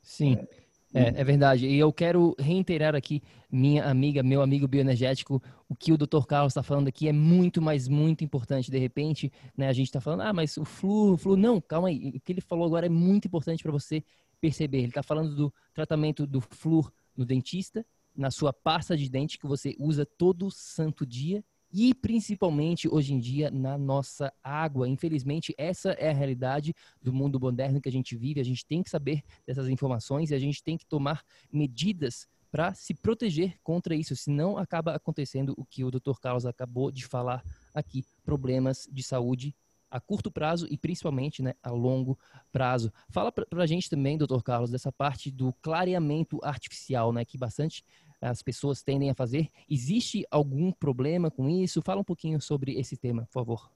[0.00, 0.34] Sim.
[0.34, 0.69] É.
[0.92, 1.66] É, é, verdade.
[1.66, 6.24] E eu quero reiterar aqui, minha amiga, meu amigo bioenergético, o que o Dr.
[6.26, 8.70] Carlos está falando aqui é muito, mas muito importante.
[8.70, 11.88] De repente, né, a gente está falando, ah, mas o flu, o flu, não, calma
[11.88, 12.12] aí.
[12.16, 14.02] O que ele falou agora é muito importante para você
[14.40, 14.78] perceber.
[14.78, 17.86] Ele está falando do tratamento do flúor no dentista,
[18.16, 23.18] na sua pasta de dente que você usa todo santo dia e principalmente hoje em
[23.18, 24.88] dia na nossa água.
[24.88, 28.40] Infelizmente, essa é a realidade do mundo moderno que a gente vive.
[28.40, 32.74] A gente tem que saber dessas informações e a gente tem que tomar medidas para
[32.74, 36.18] se proteger contra isso, senão acaba acontecendo o que o Dr.
[36.20, 39.54] Carlos acabou de falar aqui, problemas de saúde
[39.90, 42.18] a curto prazo e principalmente né, a longo
[42.52, 42.92] prazo.
[43.08, 47.84] Fala para a gente também, doutor Carlos, dessa parte do clareamento artificial, né, que bastante
[48.20, 49.48] as pessoas tendem a fazer.
[49.68, 51.82] Existe algum problema com isso?
[51.82, 53.70] Fala um pouquinho sobre esse tema, por favor.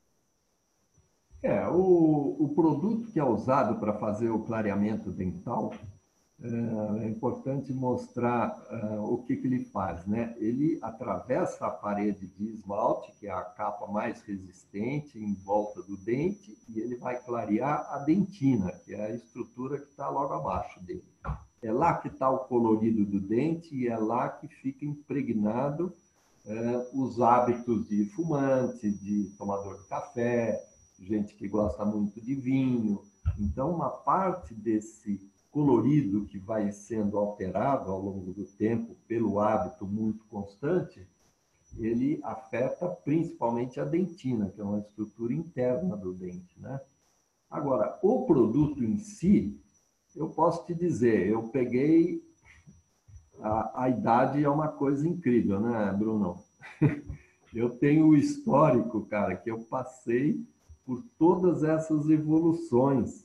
[1.43, 5.75] É, o, o produto que é usado para fazer o clareamento dental,
[6.43, 10.07] é, é importante mostrar é, o que, que ele faz.
[10.07, 10.35] Né?
[10.39, 15.97] Ele atravessa a parede de esmalte, que é a capa mais resistente em volta do
[15.99, 20.83] dente, e ele vai clarear a dentina, que é a estrutura que está logo abaixo
[20.83, 21.05] dele.
[21.65, 25.95] É lá que está o colorido do dente e é lá que fica impregnado
[26.45, 30.63] é, os hábitos de fumante, de tomador de café,
[31.01, 33.01] gente que gosta muito de vinho.
[33.39, 35.19] Então, uma parte desse
[35.51, 41.09] colorido que vai sendo alterado ao longo do tempo pelo hábito muito constante,
[41.79, 46.79] ele afeta principalmente a dentina, que é uma estrutura interna do dente, né?
[47.51, 49.59] Agora, o produto em si,
[50.15, 52.23] eu posso te dizer, eu peguei.
[53.41, 56.43] A, a idade é uma coisa incrível, né, Bruno?
[57.55, 60.45] Eu tenho o histórico, cara, que eu passei
[60.85, 63.25] por todas essas evoluções.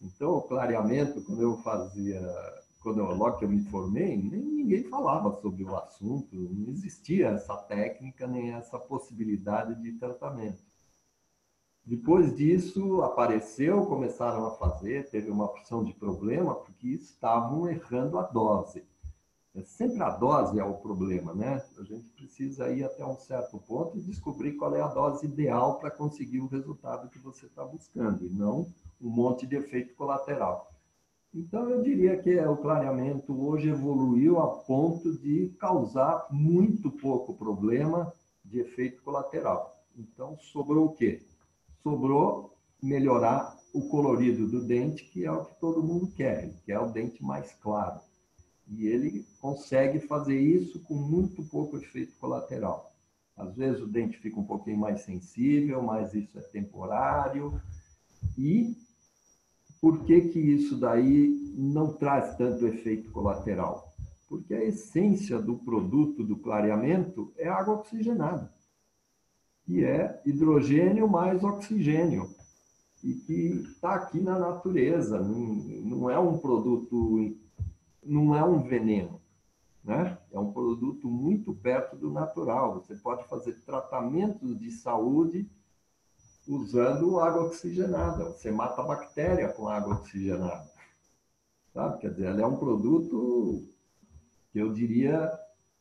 [0.00, 2.20] Então, o clareamento, quando eu fazia,
[2.80, 7.30] quando eu, logo que eu me formei, nem ninguém falava sobre o assunto, não existia
[7.30, 10.62] essa técnica nem essa possibilidade de tratamento.
[11.86, 18.22] Depois disso, apareceu, começaram a fazer, teve uma opção de problema, porque estavam errando a
[18.24, 18.82] dose.
[19.54, 21.62] É sempre a dose é o problema, né?
[21.78, 25.78] A gente precisa ir até um certo ponto e descobrir qual é a dose ideal
[25.78, 28.66] para conseguir o resultado que você está buscando, e não
[29.00, 30.72] um monte de efeito colateral.
[31.32, 38.12] Então, eu diria que o clareamento hoje evoluiu a ponto de causar muito pouco problema
[38.44, 39.84] de efeito colateral.
[39.96, 41.22] Então, sobrou o quê?
[41.86, 46.80] Sobrou melhorar o colorido do dente, que é o que todo mundo quer, que é
[46.80, 48.00] o dente mais claro.
[48.66, 52.92] E ele consegue fazer isso com muito pouco efeito colateral.
[53.36, 57.62] Às vezes o dente fica um pouquinho mais sensível, mas isso é temporário.
[58.36, 58.76] E
[59.80, 63.94] por que que isso daí não traz tanto efeito colateral?
[64.28, 68.55] Porque a essência do produto do clareamento é água oxigenada
[69.66, 72.30] que é hidrogênio mais oxigênio,
[73.02, 77.36] e que está aqui na natureza, não, é um produto,
[78.02, 79.20] não é um veneno.
[79.84, 80.18] Né?
[80.32, 82.74] É um produto muito perto do natural.
[82.80, 85.48] Você pode fazer tratamentos de saúde
[86.48, 88.24] usando água oxigenada.
[88.24, 90.68] Você mata bactéria com água oxigenada.
[91.72, 91.98] Sabe?
[91.98, 93.68] Quer dizer, ela é um produto
[94.50, 95.30] que eu diria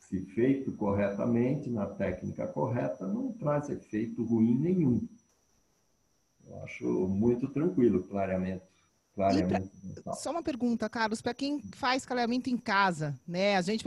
[0.07, 5.07] se feito corretamente, na técnica correta, não traz efeito ruim nenhum.
[6.47, 8.63] Eu acho muito tranquilo, clareamento.
[9.15, 9.71] clareamento
[10.03, 13.57] pra, só uma pergunta, Carlos, para quem faz clareamento em casa, né?
[13.57, 13.83] A gente,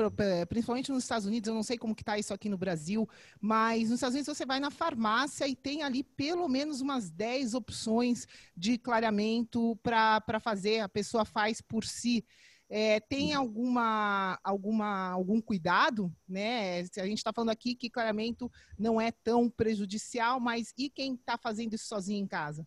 [0.49, 3.09] principalmente nos Estados Unidos, eu não sei como que está isso aqui no Brasil,
[3.41, 7.55] mas nos Estados Unidos você vai na farmácia e tem ali pelo menos umas 10
[7.55, 12.25] opções de clareamento para fazer, a pessoa faz por si.
[12.71, 16.81] É, tem alguma, alguma, algum cuidado, né?
[16.81, 21.39] A gente está falando aqui que clareamento não é tão prejudicial, mas e quem está
[21.39, 22.66] fazendo isso sozinho em casa?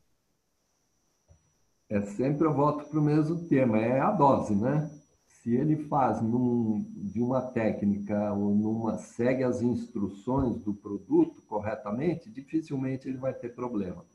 [1.87, 4.89] É sempre eu volto para o mesmo tema, é a dose, né?
[5.27, 12.29] Se ele faz num, de uma técnica ou numa segue as instruções do produto corretamente,
[12.29, 14.05] dificilmente ele vai ter problema.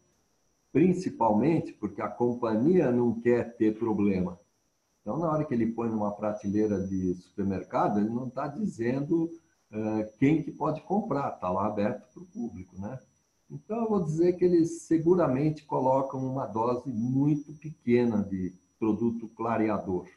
[0.72, 4.38] Principalmente porque a companhia não quer ter problema.
[5.06, 9.30] Então, na hora que ele põe numa prateleira de supermercado, ele não está dizendo
[9.70, 12.98] uh, quem que pode comprar, está lá aberto para o público, né?
[13.48, 20.08] Então, eu vou dizer que eles seguramente colocam uma dose muito pequena de produto clareador.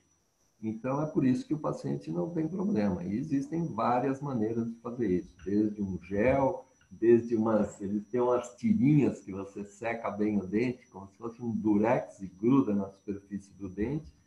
[0.60, 3.04] Então, é por isso que o paciente não tem problema.
[3.04, 7.80] E existem várias maneiras de fazer isso, desde um gel, desde umas.
[7.80, 12.20] Eles têm umas tirinhas que você seca bem o dente, como se fosse um durex
[12.22, 14.18] e gruda na superfície do dente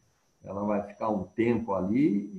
[0.44, 2.30] ela vai ficar um tempo ali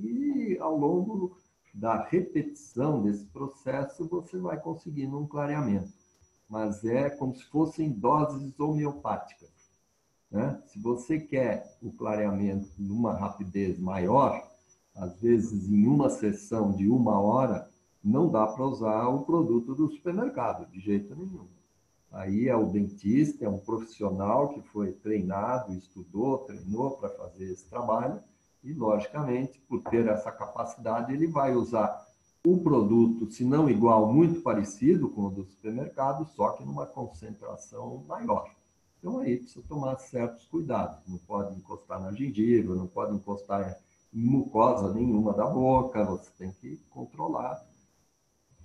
[0.54, 1.36] e ao longo
[1.72, 5.92] da repetição desse processo você vai conseguindo um clareamento.
[6.48, 9.50] Mas é como se fossem doses homeopáticas.
[10.30, 10.60] Né?
[10.66, 14.48] Se você quer o clareamento numa rapidez maior,
[14.94, 17.68] às vezes em uma sessão de uma hora,
[18.02, 21.48] não dá para usar o produto do supermercado, de jeito nenhum.
[22.14, 27.68] Aí é o dentista, é um profissional que foi treinado, estudou, treinou para fazer esse
[27.68, 28.22] trabalho
[28.62, 32.06] e, logicamente, por ter essa capacidade, ele vai usar
[32.46, 38.04] o produto, se não igual, muito parecido com o do supermercado, só que numa concentração
[38.06, 38.48] maior.
[38.98, 40.98] Então aí precisa tomar certos cuidados.
[41.08, 43.78] Não pode encostar na gengiva, não pode encostar
[44.12, 47.60] em mucosa nenhuma da boca, você tem que controlar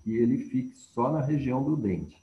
[0.03, 2.21] que ele fique só na região do dente.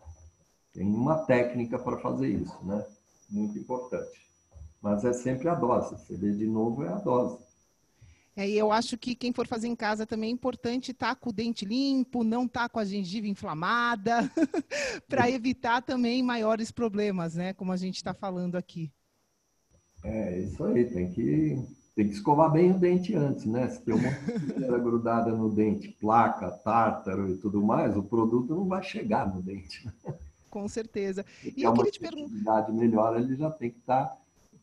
[0.77, 2.85] Tem uma técnica para fazer isso, né?
[3.31, 4.27] Muito importante.
[4.83, 5.97] Mas é sempre a dose.
[5.97, 7.39] Você vê de novo, é a dose.
[8.37, 11.17] É, e eu acho que quem for fazer em casa também é importante estar tá
[11.17, 14.31] com o dente limpo, não estar tá com a gengiva inflamada,
[15.09, 17.55] para evitar também maiores problemas, né?
[17.55, 18.93] Como a gente está falando aqui.
[20.05, 21.59] É, isso aí, tem que,
[21.95, 23.67] tem que escovar bem o dente antes, né?
[23.71, 28.67] Se tem uma coisa grudada no dente, placa, tártaro e tudo mais, o produto não
[28.67, 29.91] vai chegar no dente.
[30.57, 31.23] com certeza.
[31.55, 32.73] E eu queria te perguntar.
[32.73, 34.19] melhor, ele já tem que estar, tá,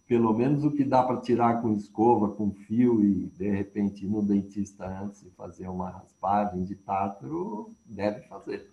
[0.08, 4.10] pelo menos o que dá para tirar com escova, com fio e de repente ir
[4.10, 8.72] no dentista antes e fazer uma raspagem de tártaro, deve fazer.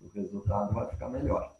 [0.00, 1.56] O resultado vai ficar melhor.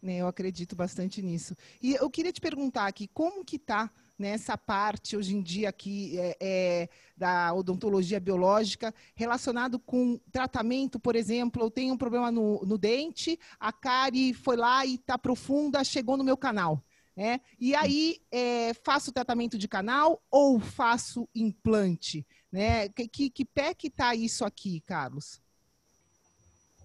[0.00, 1.56] Né, eu acredito bastante nisso.
[1.82, 6.18] E eu queria te perguntar aqui, como que está nessa parte hoje em dia aqui
[6.18, 12.64] é, é, da odontologia biológica relacionado com tratamento, por exemplo, eu tenho um problema no,
[12.64, 16.82] no dente, a cárie foi lá e está profunda, chegou no meu canal.
[17.16, 17.40] Né?
[17.60, 22.26] E aí é, faço tratamento de canal ou faço implante?
[22.50, 22.88] Né?
[22.88, 25.40] Que, que, que pé que está isso aqui, Carlos?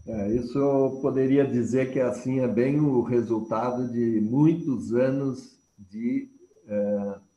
[0.06, 6.30] É, isso eu poderia dizer que assim é bem o resultado de muitos anos de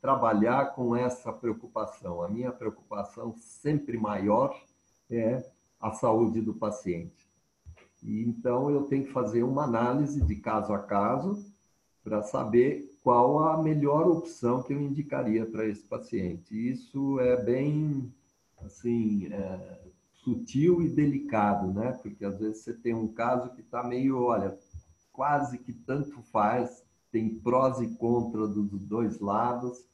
[0.01, 2.21] trabalhar com essa preocupação.
[2.21, 4.59] A minha preocupação sempre maior
[5.09, 5.43] é
[5.79, 7.29] a saúde do paciente.
[8.03, 11.45] E, então, eu tenho que fazer uma análise de caso a caso
[12.03, 16.53] para saber qual a melhor opção que eu indicaria para esse paciente.
[16.53, 18.11] Isso é bem,
[18.63, 19.81] assim, é,
[20.13, 21.93] sutil e delicado, né?
[22.01, 24.57] Porque às vezes você tem um caso que está meio, olha,
[25.11, 26.80] quase que tanto faz,
[27.11, 29.85] tem prós e contras dos dois lados,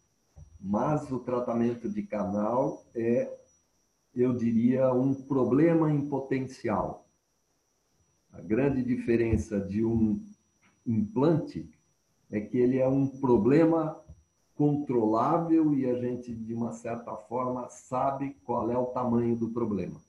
[0.59, 3.35] mas o tratamento de canal é,
[4.13, 7.07] eu diria, um problema em potencial.
[8.31, 10.23] A grande diferença de um
[10.85, 11.69] implante
[12.29, 13.99] é que ele é um problema
[14.55, 19.99] controlável e a gente, de uma certa forma, sabe qual é o tamanho do problema.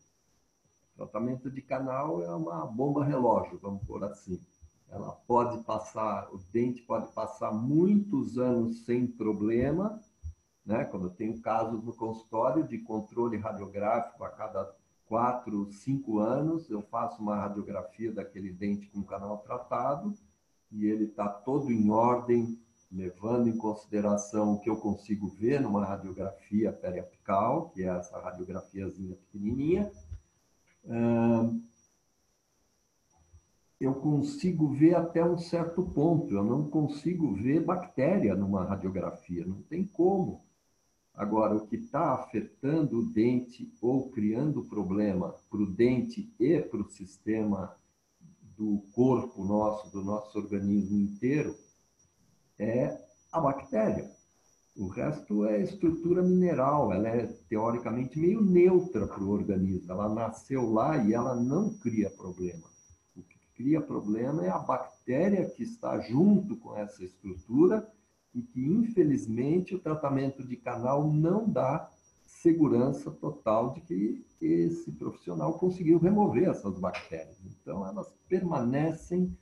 [0.95, 4.41] O tratamento de canal é uma bomba relógio, vamos por assim
[4.91, 10.01] ela pode passar, o dente pode passar muitos anos sem problema,
[10.64, 10.84] né?
[10.84, 14.74] Quando eu tenho casos no consultório de controle radiográfico a cada
[15.07, 20.14] quatro, cinco anos, eu faço uma radiografia daquele dente com canal tratado
[20.70, 22.59] e ele está todo em ordem,
[22.91, 29.16] levando em consideração o que eu consigo ver numa radiografia periapical, que é essa radiografiazinha
[29.16, 29.91] pequenininha
[33.81, 39.62] eu consigo ver até um certo ponto, eu não consigo ver bactéria numa radiografia, não
[39.62, 40.43] tem como.
[41.14, 46.81] Agora, o que está afetando o dente ou criando problema para o dente e para
[46.81, 47.76] o sistema
[48.57, 51.57] do corpo nosso, do nosso organismo inteiro,
[52.59, 52.97] é
[53.33, 54.11] a bactéria.
[54.76, 59.91] O resto é estrutura mineral, ela é teoricamente meio neutra para o organismo.
[59.91, 62.78] Ela nasceu lá e ela não cria problema.
[63.59, 67.91] Cria problema é a bactéria que está junto com essa estrutura
[68.33, 71.91] e que, infelizmente, o tratamento de canal não dá
[72.25, 77.37] segurança total de que esse profissional conseguiu remover essas bactérias.
[77.45, 79.37] Então, elas permanecem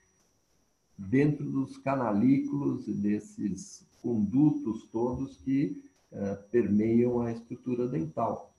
[0.96, 8.55] dentro dos canalículos e desses condutos todos que uh, permeiam a estrutura dental.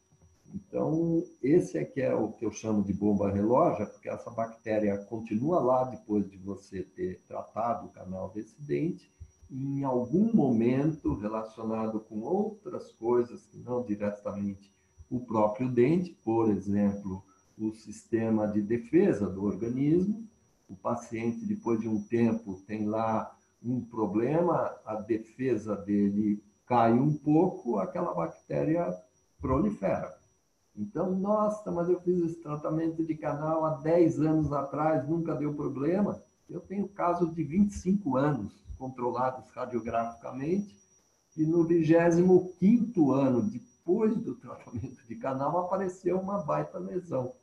[0.54, 4.98] Então, esse é que é o que eu chamo de bomba relógio, porque essa bactéria
[4.98, 9.12] continua lá depois de você ter tratado o canal desse dente,
[9.50, 14.72] em algum momento relacionado com outras coisas que não diretamente
[15.10, 17.24] o próprio dente, por exemplo,
[17.58, 20.28] o sistema de defesa do organismo,
[20.70, 23.34] o paciente, depois de um tempo, tem lá
[23.64, 28.94] um problema, a defesa dele cai um pouco, aquela bactéria
[29.40, 30.18] prolifera.
[30.78, 35.56] Então, nossa, mas eu fiz esse tratamento de canal há 10 anos atrás, nunca deu
[35.56, 36.22] problema.
[36.48, 40.78] Eu tenho casos de 25 anos controlados radiograficamente,
[41.36, 47.34] e no 25 ano, depois do tratamento de canal, apareceu uma baita lesão.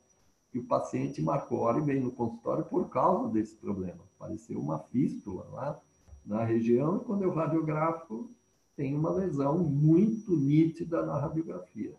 [0.53, 3.99] E o paciente marcou hora e no consultório por causa desse problema.
[4.17, 5.81] Apareceu uma fístula lá
[6.25, 8.29] na região, e quando eu radiográfico,
[8.77, 11.93] tem uma lesão muito nítida na radiografia.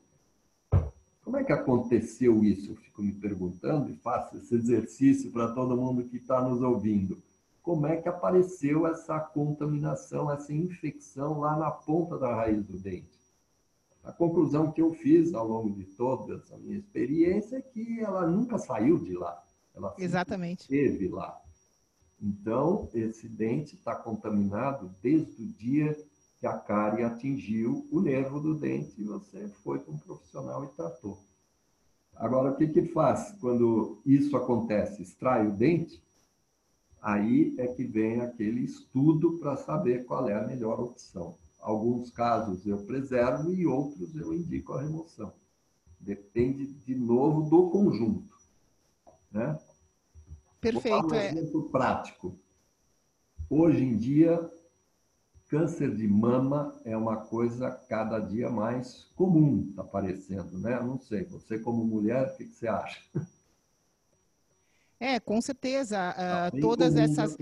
[1.27, 2.71] Como é que aconteceu isso?
[2.71, 7.21] Eu fico me perguntando e faço esse exercício para todo mundo que está nos ouvindo.
[7.61, 13.19] Como é que apareceu essa contaminação, essa infecção lá na ponta da raiz do dente?
[14.05, 18.25] A conclusão que eu fiz ao longo de toda essa minha experiência é que ela
[18.25, 19.45] nunca saiu de lá.
[19.75, 20.61] Ela Exatamente.
[20.61, 21.43] esteve lá.
[22.23, 25.93] Então, esse dente está contaminado desde o dia
[26.47, 30.69] que a cárie atingiu o nervo do dente e você foi com um profissional e
[30.69, 31.19] tratou.
[32.15, 35.03] Agora, o que que faz quando isso acontece?
[35.03, 36.01] Extrai o dente?
[37.03, 41.37] Aí é que vem aquele estudo para saber qual é a melhor opção.
[41.61, 45.33] Alguns casos eu preservo e outros eu indico a remoção.
[45.99, 48.37] Depende, de novo, do conjunto.
[49.33, 49.59] Né?
[50.61, 51.01] Perfeito.
[51.01, 51.27] Vou dar um é.
[51.33, 51.71] exemplo é...
[51.73, 52.39] prático.
[53.51, 54.49] Hoje em dia,
[55.49, 60.81] câncer de mama é uma coisa cada dia mais comum, está aparecendo, né?
[60.81, 63.01] Não sei, você como mulher, o que, que você acha?
[64.99, 66.15] É, com certeza.
[66.55, 67.37] Uh, todas essas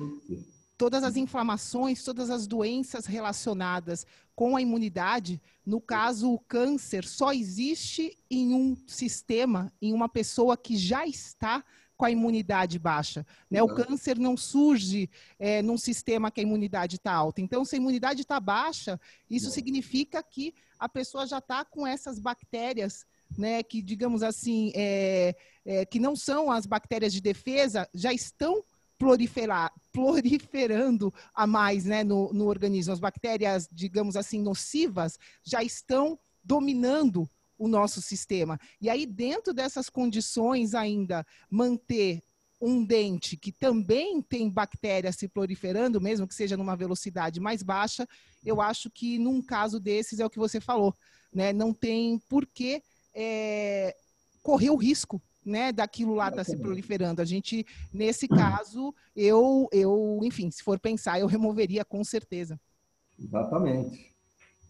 [0.76, 7.32] todas as inflamações, todas as doenças relacionadas com a imunidade, no caso o câncer, só
[7.32, 11.64] existe em um sistema, em uma pessoa que já está
[12.04, 13.26] com a imunidade baixa.
[13.50, 13.62] Né?
[13.62, 17.40] O câncer não surge é, num sistema que a imunidade está alta.
[17.40, 19.00] Então, se a imunidade está baixa,
[19.30, 23.06] isso significa que a pessoa já está com essas bactérias,
[23.38, 25.34] né, que, digamos assim, é,
[25.64, 28.62] é, que não são as bactérias de defesa, já estão
[28.98, 32.92] proliferar, proliferando a mais né, no, no organismo.
[32.92, 37.26] As bactérias, digamos assim, nocivas, já estão dominando
[37.58, 38.58] o nosso sistema.
[38.80, 42.22] E aí, dentro dessas condições ainda, manter
[42.60, 48.06] um dente que também tem bactérias se proliferando, mesmo que seja numa velocidade mais baixa,
[48.44, 50.94] eu acho que num caso desses é o que você falou,
[51.32, 51.52] né?
[51.52, 52.82] Não tem por que
[53.14, 53.94] é,
[54.42, 57.20] correr o risco né, daquilo lá está se proliferando.
[57.20, 62.58] A gente, nesse caso, eu, eu, enfim, se for pensar, eu removeria com certeza.
[63.18, 64.12] Exatamente.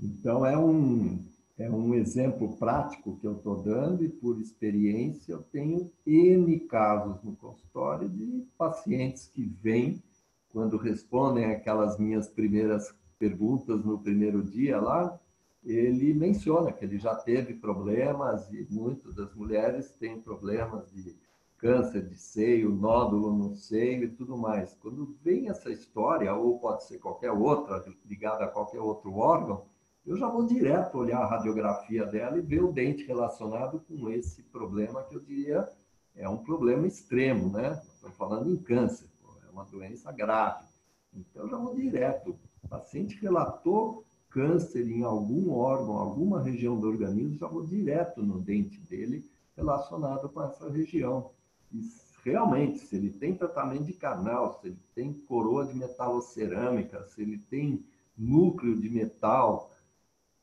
[0.01, 1.25] Então, é um,
[1.57, 7.23] é um exemplo prático que eu estou dando e, por experiência, eu tenho N casos
[7.23, 10.03] no consultório de pacientes que vêm,
[10.51, 15.19] quando respondem aquelas minhas primeiras perguntas no primeiro dia lá,
[15.65, 21.17] ele menciona que ele já teve problemas e muitas das mulheres têm problemas de
[21.57, 24.75] câncer de seio, nódulo no seio e tudo mais.
[24.75, 29.65] Quando vem essa história, ou pode ser qualquer outra, ligada a qualquer outro órgão,
[30.07, 34.43] eu já vou direto olhar a radiografia dela e ver o dente relacionado com esse
[34.43, 35.69] problema que eu diria
[36.15, 37.81] é um problema extremo, né?
[37.95, 39.09] Estamos falando em câncer,
[39.47, 40.65] é uma doença grave.
[41.13, 42.39] Então, eu já vou direto.
[42.63, 48.41] O paciente relatou câncer em algum órgão, alguma região do organismo, já vou direto no
[48.41, 49.25] dente dele
[49.57, 51.31] relacionado com essa região.
[51.73, 51.81] E
[52.25, 57.39] realmente, se ele tem tratamento de canal, se ele tem coroa de metalocerâmica, se ele
[57.39, 57.85] tem
[58.17, 59.71] núcleo de metal,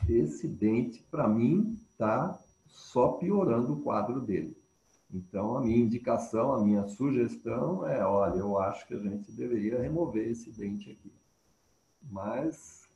[0.08, 4.56] esse dente, para mim, está só piorando o quadro dele.
[5.14, 9.82] Então, a minha indicação, a minha sugestão é: olha, eu acho que a gente deveria
[9.82, 11.12] remover esse dente aqui.
[12.10, 12.90] Mas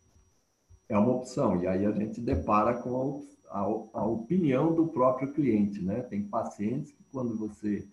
[0.88, 1.62] é uma opção.
[1.62, 6.02] E aí a gente depara com a, a, a opinião do próprio cliente, né?
[6.02, 7.86] Tem pacientes que quando você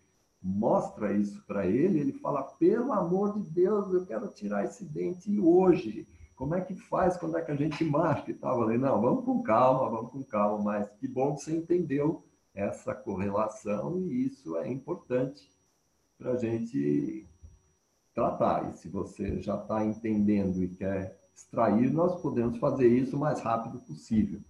[0.43, 5.39] mostra isso para ele, ele fala: pelo amor de Deus, eu quero tirar esse dente
[5.41, 6.07] hoje.
[6.43, 7.17] Como é que faz?
[7.17, 8.57] Quando é que a gente marca e tal?
[8.57, 10.61] Eu falei: não, vamos com calma, vamos com calma.
[10.61, 15.49] Mas que bom que você entendeu essa correlação e isso é importante
[16.19, 17.29] para a gente
[18.13, 18.69] tratar.
[18.69, 23.39] E se você já está entendendo e quer extrair, nós podemos fazer isso o mais
[23.39, 24.41] rápido possível.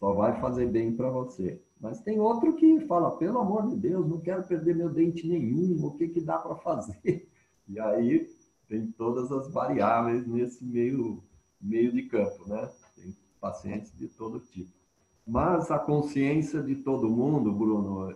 [0.00, 1.62] Só vai fazer bem para você.
[1.80, 5.86] Mas tem outro que fala, pelo amor de Deus, não quero perder meu dente nenhum,
[5.86, 7.30] o que, que dá para fazer?
[7.68, 8.24] E aí
[8.68, 11.22] tem todas as variáveis nesse meio,
[11.60, 12.70] meio de campo, né?
[12.94, 14.72] Tem pacientes de todo tipo.
[15.26, 18.14] Mas a consciência de todo mundo, Bruno,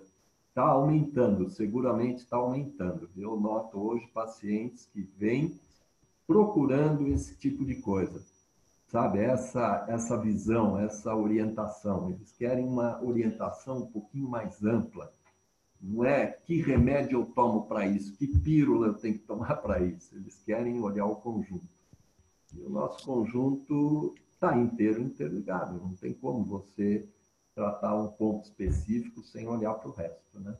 [0.48, 3.10] está aumentando, seguramente está aumentando.
[3.16, 5.58] Eu noto hoje pacientes que vêm
[6.26, 8.20] procurando esse tipo de coisa
[8.90, 9.20] sabe?
[9.20, 12.10] Essa, essa visão, essa orientação.
[12.10, 15.12] Eles querem uma orientação um pouquinho mais ampla.
[15.80, 19.80] Não é que remédio eu tomo para isso, que pílula eu tenho que tomar para
[19.80, 20.14] isso.
[20.14, 21.79] Eles querem olhar o conjunto.
[22.54, 25.78] E o nosso conjunto está inteiro interligado.
[25.80, 27.08] Não tem como você
[27.54, 30.56] tratar um ponto específico sem olhar para o resto, né?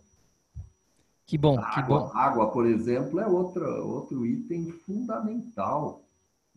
[1.27, 2.11] Que bom, água, que bom.
[2.13, 6.05] Água, por exemplo, é outra, outro item fundamental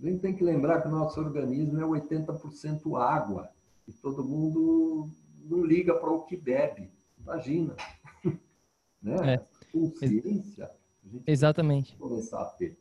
[0.04, 3.50] a gente tem que lembrar que o nosso organismo é 80% água.
[3.88, 5.10] E todo mundo
[5.46, 6.92] não liga para o que bebe.
[7.18, 7.76] Imagina.
[9.02, 9.36] né?
[9.36, 9.46] É.
[9.72, 10.72] Consciência.
[11.26, 11.96] Exatamente.
[11.98, 12.78] Começar a ter.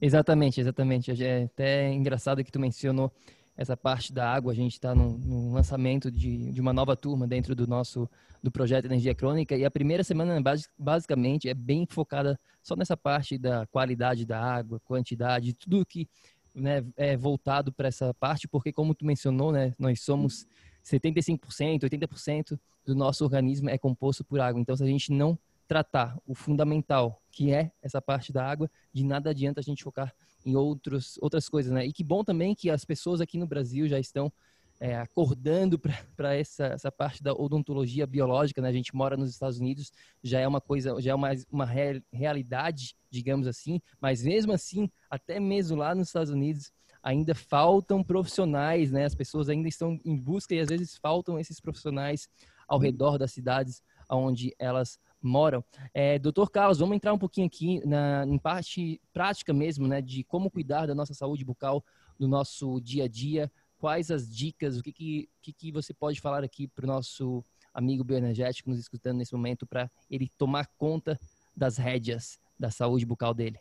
[0.00, 1.24] Exatamente, exatamente.
[1.24, 3.10] É até engraçado que tu mencionou
[3.56, 4.52] essa parte da água.
[4.52, 8.08] A gente está no, lançamento de, de uma nova turma dentro do nosso
[8.42, 10.40] do projeto Energia Crônica e a primeira semana
[10.78, 16.08] basicamente é bem focada só nessa parte da qualidade da água, quantidade, tudo que
[16.54, 20.46] né, é voltado para essa parte, porque como tu mencionou, né, nós somos
[20.84, 24.60] 75%, 80% do nosso organismo é composto por água.
[24.60, 25.36] Então, se a gente não
[25.66, 30.10] tratar o fundamental, que é essa parte da água, de nada adianta a gente focar
[30.42, 31.84] em outros, outras coisas, né?
[31.84, 34.32] E que bom também que as pessoas aqui no Brasil já estão
[34.80, 35.78] é, acordando
[36.16, 38.70] para essa, essa parte da odontologia biológica, né?
[38.70, 42.00] A gente mora nos Estados Unidos, já é uma coisa, já é uma, uma real,
[42.10, 46.72] realidade, digamos assim, mas mesmo assim, até mesmo lá nos Estados Unidos,
[47.02, 49.04] ainda faltam profissionais, né?
[49.04, 52.30] As pessoas ainda estão em busca e às vezes faltam esses profissionais
[52.66, 55.64] ao redor das cidades onde elas moram.
[55.92, 60.24] É, Doutor Carlos, vamos entrar um pouquinho aqui na em parte prática mesmo, né, de
[60.24, 61.84] como cuidar da nossa saúde bucal
[62.18, 63.50] no nosso dia a dia.
[63.78, 67.44] Quais as dicas, o que, que, que, que você pode falar aqui para o nosso
[67.74, 71.18] amigo bioenergético nos escutando nesse momento para ele tomar conta
[71.54, 73.58] das rédeas da saúde bucal dele?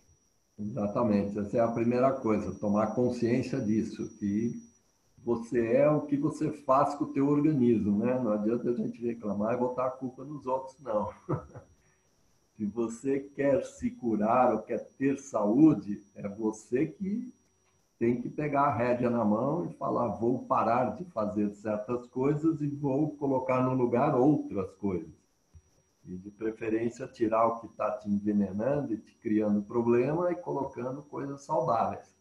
[0.58, 4.54] Exatamente, essa é a primeira coisa, tomar consciência disso, que
[5.26, 8.20] você é o que você faz com o teu organismo, né?
[8.20, 11.12] Não adianta a gente reclamar e botar a culpa nos outros, não.
[12.56, 17.34] se você quer se curar ou quer ter saúde, é você que
[17.98, 22.62] tem que pegar a rédea na mão e falar: vou parar de fazer certas coisas
[22.62, 25.10] e vou colocar no lugar outras coisas.
[26.06, 31.02] E de preferência tirar o que está te envenenando e te criando problema e colocando
[31.02, 32.15] coisas saudáveis.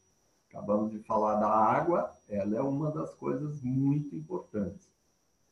[0.55, 4.89] Acabamos de falar da água, ela é uma das coisas muito importantes.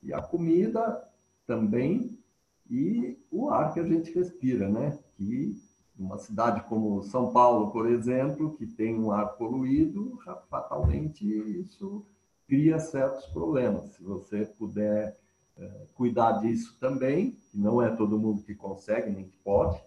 [0.01, 1.03] E a comida
[1.45, 2.17] também,
[2.71, 4.97] e o ar que a gente respira, né?
[5.17, 5.61] Que
[5.99, 12.07] uma cidade como São Paulo, por exemplo, que tem um ar poluído, fatalmente isso
[12.47, 13.95] cria certos problemas.
[13.95, 15.19] Se você puder
[15.57, 19.81] é, cuidar disso também, que não é todo mundo que consegue nem que pode,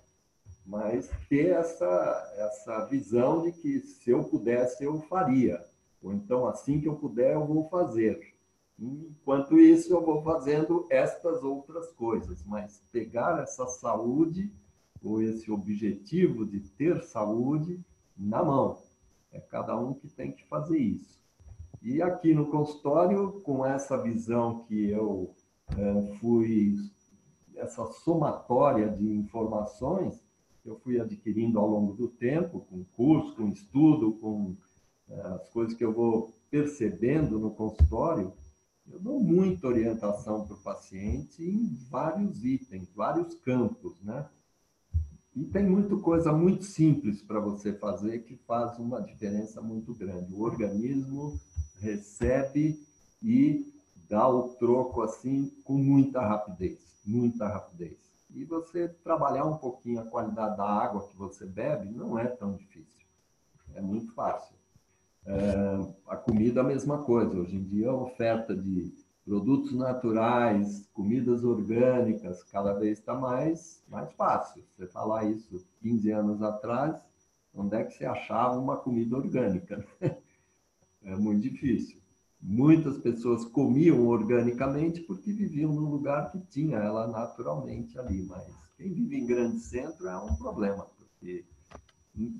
[0.66, 5.64] mas ter essa, essa visão de que se eu pudesse, eu faria.
[6.02, 8.34] Ou então, assim que eu puder, eu vou fazer.
[8.78, 14.52] Enquanto isso, eu vou fazendo estas outras coisas, mas pegar essa saúde
[15.04, 17.80] ou esse objetivo de ter saúde
[18.18, 18.78] na mão.
[19.32, 21.20] É cada um que tem que fazer isso.
[21.82, 25.36] E aqui no consultório, com essa visão que eu
[25.78, 26.76] é, fui,
[27.56, 30.25] essa somatória de informações,
[30.66, 34.56] eu fui adquirindo ao longo do tempo, com curso, com estudo, com
[35.10, 38.34] é, as coisas que eu vou percebendo no consultório,
[38.92, 44.28] eu dou muita orientação para o paciente em vários itens, vários campos, né?
[45.36, 50.34] E tem muita coisa muito simples para você fazer que faz uma diferença muito grande.
[50.34, 51.38] O organismo
[51.80, 52.80] recebe
[53.22, 53.74] e
[54.08, 58.05] dá o troco assim com muita rapidez, muita rapidez.
[58.36, 62.54] E você trabalhar um pouquinho a qualidade da água que você bebe não é tão
[62.54, 63.06] difícil.
[63.74, 64.54] É muito fácil.
[65.26, 65.34] É,
[66.06, 67.40] a comida, a mesma coisa.
[67.40, 74.12] Hoje em dia, a oferta de produtos naturais, comidas orgânicas, cada vez está mais, mais
[74.12, 74.66] fácil.
[74.76, 77.02] Você falar isso 15 anos atrás,
[77.54, 79.84] onde é que você achava uma comida orgânica?
[81.08, 82.02] É muito difícil.
[82.42, 88.46] Muitas pessoas comiam organicamente porque viviam num lugar que tinha ela naturalmente ali, mas
[88.78, 91.46] quem vive em grande centro é um problema, porque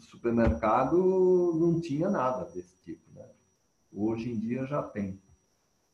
[0.02, 3.26] supermercado não tinha nada desse tipo, né?
[3.92, 5.20] Hoje em dia já tem.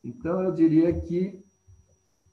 [0.04, 1.44] Então eu diria que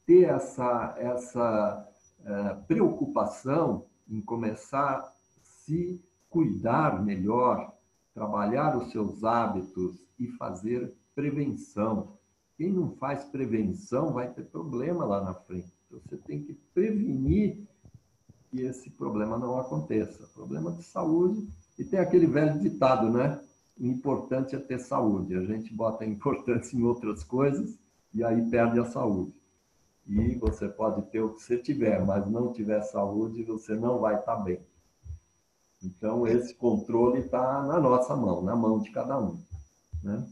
[0.05, 1.89] ter essa essa
[2.21, 5.13] uh, preocupação em começar a
[5.43, 7.75] se cuidar melhor,
[8.15, 12.17] trabalhar os seus hábitos e fazer prevenção.
[12.57, 15.73] Quem não faz prevenção vai ter problema lá na frente.
[15.87, 17.67] Então, você tem que prevenir
[18.49, 20.29] que esse problema não aconteça.
[20.33, 21.49] Problema de saúde.
[21.77, 23.41] E tem aquele velho ditado, né?
[23.77, 25.35] O importante é ter saúde.
[25.35, 27.77] A gente bota importância em outras coisas
[28.15, 29.35] e aí perde a saúde.
[30.07, 34.21] E você pode ter o que você tiver, mas não tiver saúde, você não vai
[34.21, 34.61] estar bem.
[35.83, 39.37] Então, esse controle está na nossa mão, na mão de cada um.
[40.03, 40.25] Né?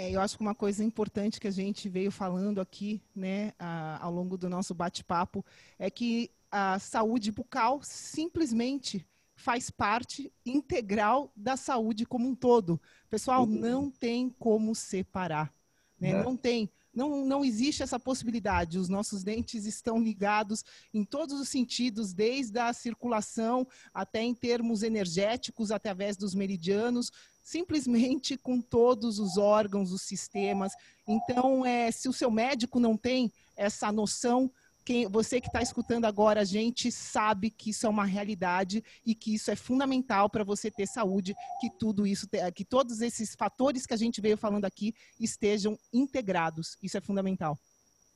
[0.00, 4.02] É, eu acho que uma coisa importante que a gente veio falando aqui, né, a,
[4.02, 5.44] ao longo do nosso bate-papo,
[5.78, 12.80] é que a saúde bucal simplesmente faz parte integral da saúde como um todo.
[13.10, 13.58] Pessoal, uhum.
[13.58, 15.52] não tem como separar.
[16.00, 16.12] Né?
[16.12, 16.22] É.
[16.22, 16.70] Não tem.
[16.92, 18.78] Não, não existe essa possibilidade.
[18.78, 24.82] Os nossos dentes estão ligados em todos os sentidos, desde a circulação até em termos
[24.82, 27.10] energéticos, através dos meridianos,
[27.42, 30.72] simplesmente com todos os órgãos, os sistemas.
[31.06, 34.50] Então, é, se o seu médico não tem essa noção,
[34.90, 39.14] quem, você que está escutando agora, a gente sabe que isso é uma realidade e
[39.14, 43.86] que isso é fundamental para você ter saúde, que tudo isso, que todos esses fatores
[43.86, 46.76] que a gente veio falando aqui estejam integrados.
[46.82, 47.56] Isso é fundamental.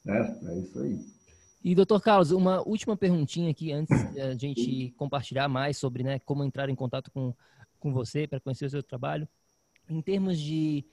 [0.04, 0.98] É, é isso aí.
[1.62, 6.42] E, doutor Carlos, uma última perguntinha aqui antes da gente compartilhar mais sobre né, como
[6.42, 7.32] entrar em contato com,
[7.78, 9.28] com você para conhecer o seu trabalho.
[9.88, 10.84] Em termos de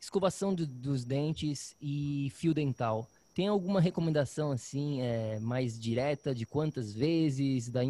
[0.00, 6.46] escovação do, dos dentes e fio dental, tem alguma recomendação assim é, mais direta de
[6.46, 7.82] quantas vezes, da,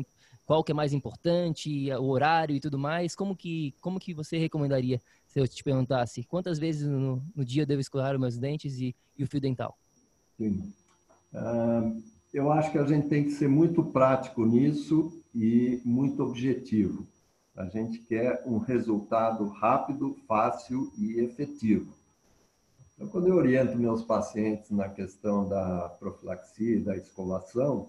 [0.46, 3.14] qual que é mais importante, o horário e tudo mais?
[3.14, 7.62] Como que, como que você recomendaria se eu te perguntasse quantas vezes no, no dia
[7.62, 9.76] eu devo escovar os meus dentes e, e o fio dental?
[10.36, 10.72] Sim.
[11.32, 17.06] Uh, eu acho que a gente tem que ser muito prático nisso e muito objetivo.
[17.56, 21.92] A gente quer um resultado rápido, fácil e efetivo.
[22.94, 27.88] Então, quando eu oriento meus pacientes na questão da profilaxia da escovação,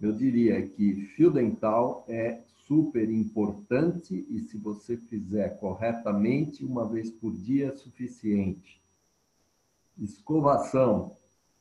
[0.00, 7.10] eu diria que fio dental é super importante e se você fizer corretamente, uma vez
[7.10, 8.80] por dia é suficiente.
[9.98, 11.16] Escovação,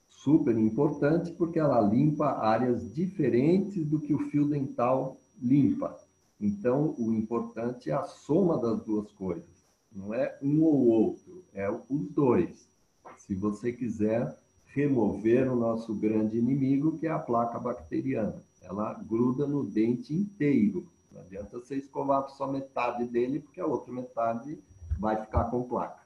[0.07, 5.97] super importante porque ela limpa áreas diferentes do que o fio dental limpa.
[6.39, 9.73] Então, o importante é a soma das duas coisas.
[9.91, 12.70] Não é um ou outro, é os dois.
[13.18, 14.38] Se você quiser
[14.68, 18.43] remover o nosso grande inimigo, que é a placa bacteriana.
[18.62, 20.86] Ela gruda no dente inteiro.
[21.12, 24.60] Não adianta você escovar só metade dele, porque a outra metade
[24.99, 26.03] vai ficar com placa.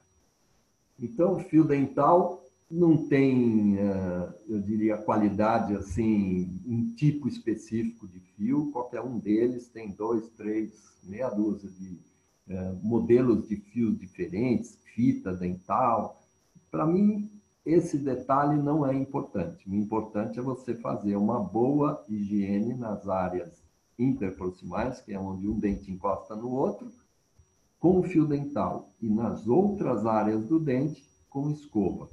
[1.00, 8.20] Então, o fio dental não tem, eh, eu diria, qualidade assim, um tipo específico de
[8.20, 8.70] fio.
[8.70, 10.70] Qualquer um deles tem dois, três,
[11.02, 11.98] meia dúzia de
[12.82, 16.20] modelos de fios diferentes, fita dental.
[16.70, 17.30] Para mim,
[17.64, 19.68] esse detalhe não é importante.
[19.68, 23.62] O importante é você fazer uma boa higiene nas áreas
[23.98, 26.90] interproximais, que é onde um dente encosta no outro,
[27.78, 32.08] com o fio dental, e nas outras áreas do dente, com escova.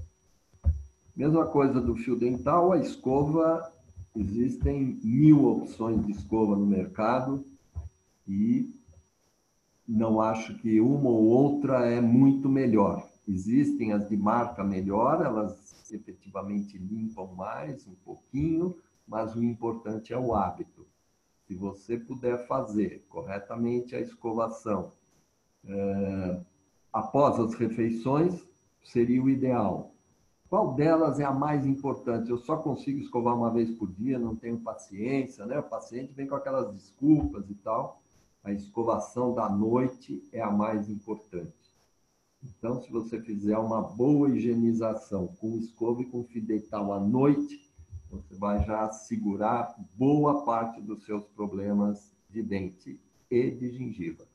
[1.16, 3.74] Mesma coisa do fio dental, a escova,
[4.16, 7.44] existem mil opções de escova no mercado,
[8.28, 8.76] e
[9.88, 13.08] não acho que uma ou outra é muito melhor.
[13.28, 18.76] Existem as de marca melhor, elas efetivamente limpam mais um pouquinho,
[19.08, 20.86] mas o importante é o hábito.
[21.46, 24.92] Se você puder fazer corretamente a escovação
[25.66, 26.42] é,
[26.92, 28.46] após as refeições,
[28.84, 29.94] seria o ideal.
[30.50, 32.30] Qual delas é a mais importante?
[32.30, 35.60] Eu só consigo escovar uma vez por dia, não tenho paciência, né?
[35.60, 38.02] O paciente vem com aquelas desculpas e tal
[38.44, 41.54] a escovação da noite é a mais importante.
[42.44, 47.68] Então, se você fizer uma boa higienização com escova e com fidetal à noite,
[48.10, 54.26] você vai já segurar boa parte dos seus problemas de dente e de gengiva.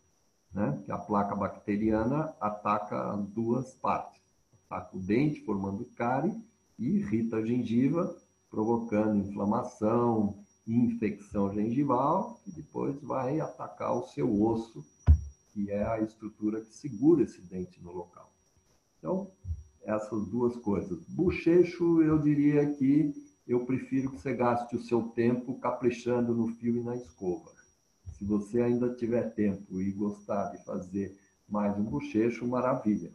[0.53, 0.83] né?
[0.85, 4.21] Que a placa bacteriana ataca duas partes.
[4.69, 6.35] Ataca o dente, formando cárie,
[6.79, 8.15] e irrita a gengiva,
[8.51, 14.85] provocando inflamação, infecção gengival, e depois vai atacar o seu osso,
[15.53, 18.33] que é a estrutura que segura esse dente no local.
[18.99, 19.31] Então,
[19.83, 21.05] essas duas coisas.
[21.09, 23.13] Bochecho, eu diria que
[23.47, 27.51] eu prefiro que você gaste o seu tempo caprichando no fio e na escova.
[28.17, 33.11] Se você ainda tiver tempo e gostar de fazer mais um bochecho, maravilha.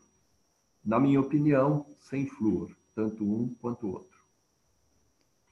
[0.84, 4.16] Na minha opinião, sem flúor, tanto um quanto o outro.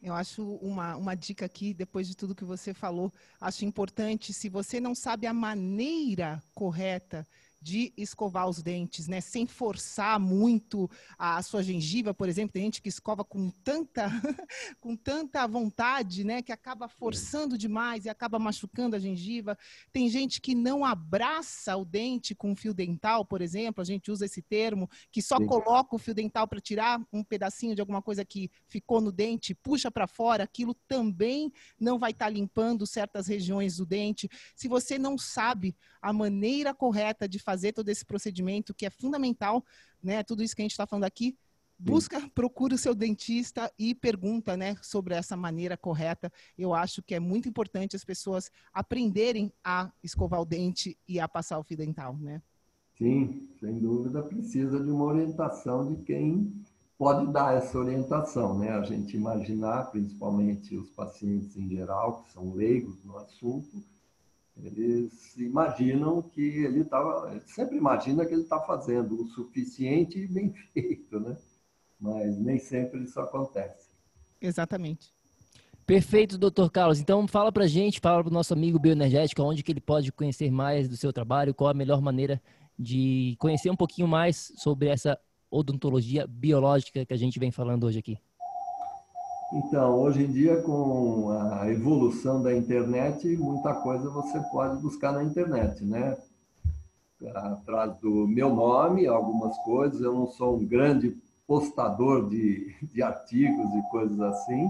[0.06, 4.49] Eu acho uma, uma dica aqui, depois de tudo que você falou, acho importante, se
[4.49, 7.28] você não sabe a maneira correta
[7.66, 9.20] de escovar os dentes, né?
[9.20, 10.88] Sem forçar muito
[11.18, 14.07] a, sua gengiva, por exemplo, tem gente que escova com tanta,
[14.80, 16.43] com tanta vontade, né?
[16.43, 19.57] Que acaba forçando demais e acaba machucando a gengiva.
[19.91, 24.26] Tem gente que não abraça o dente com fio dental, por exemplo, a gente usa
[24.26, 25.47] esse termo, que só Sim.
[25.47, 29.55] coloca o fio dental para tirar um pedacinho de alguma coisa que ficou no dente,
[29.55, 34.30] puxa para fora, aquilo também não vai estar tá limpando certas regiões do dente.
[34.55, 39.64] Se você não sabe a maneira correta de fazer todo esse procedimento, que é fundamental,
[40.01, 40.24] né?
[40.24, 41.38] Tudo isso que a gente está falando aqui,
[41.78, 46.32] busca, procura o seu dentista e pergunta, né, sobre essa maneira correta.
[46.58, 51.28] Eu acho que é muito importante as pessoas aprenderem a escovar o dente e a
[51.28, 52.41] passar o fio dental, né?
[52.97, 56.53] Sim, sem dúvida precisa de uma orientação de quem
[56.97, 58.70] pode dar essa orientação, né?
[58.70, 63.84] A gente imaginar, principalmente os pacientes em geral, que são leigos no assunto,
[64.64, 70.53] eles imaginam que ele estava, sempre imagina que ele está fazendo o suficiente e bem
[70.74, 71.38] feito, né?
[71.99, 73.89] Mas nem sempre isso acontece.
[74.41, 75.14] Exatamente.
[75.86, 76.99] Perfeito, doutor Carlos.
[76.99, 80.89] Então fala pra gente, fala pro nosso amigo bioenergético, onde que ele pode conhecer mais
[80.89, 82.41] do seu trabalho, qual a melhor maneira
[82.78, 85.18] de conhecer um pouquinho mais sobre essa
[85.49, 88.18] odontologia biológica que a gente vem falando hoje aqui.
[89.54, 95.24] Então, hoje em dia, com a evolução da internet, muita coisa você pode buscar na
[95.24, 96.18] internet, né?
[97.34, 100.02] Atrás do meu nome, algumas coisas.
[100.02, 101.16] Eu não sou um grande
[101.48, 104.68] postador de, de artigos e coisas assim,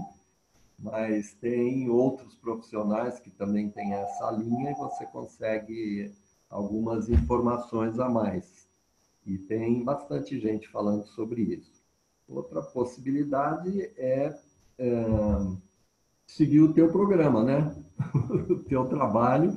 [0.78, 6.12] mas tem outros profissionais que também têm essa linha e você consegue
[6.50, 8.66] algumas informações a mais.
[9.26, 11.82] E tem bastante gente falando sobre isso.
[12.28, 14.36] Outra possibilidade é
[14.78, 15.04] é,
[16.26, 17.74] seguir o teu programa, né?
[18.50, 19.56] o teu trabalho,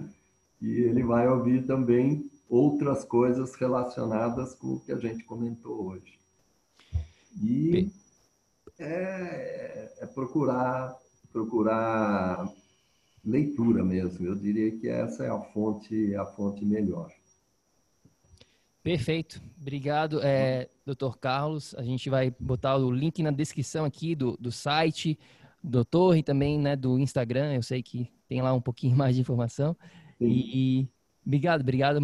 [0.62, 6.20] e ele vai ouvir também outras coisas relacionadas com o que a gente comentou hoje.
[7.42, 7.92] E
[8.78, 10.98] é, é procurar,
[11.32, 12.52] procurar
[13.24, 14.26] leitura mesmo.
[14.26, 17.12] Eu diria que essa é a fonte, a fonte melhor.
[18.82, 19.42] Perfeito.
[19.60, 21.76] Obrigado, é, doutor Carlos.
[21.76, 25.20] A gente vai botar o link na descrição aqui do, do site,
[25.62, 27.54] doutor, e também né, do Instagram.
[27.54, 29.76] Eu sei que tem lá um pouquinho mais de informação.
[30.20, 30.88] E, e
[31.26, 32.00] obrigado, obrigado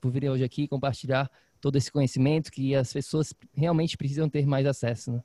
[0.00, 4.66] por vir hoje aqui compartilhar todo esse conhecimento que as pessoas realmente precisam ter mais
[4.66, 5.12] acesso.
[5.12, 5.22] Né?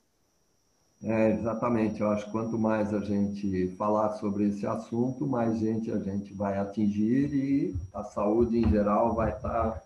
[1.02, 2.00] É, exatamente.
[2.00, 6.32] Eu acho que quanto mais a gente falar sobre esse assunto, mais gente a gente
[6.34, 9.82] vai atingir e a saúde em geral vai estar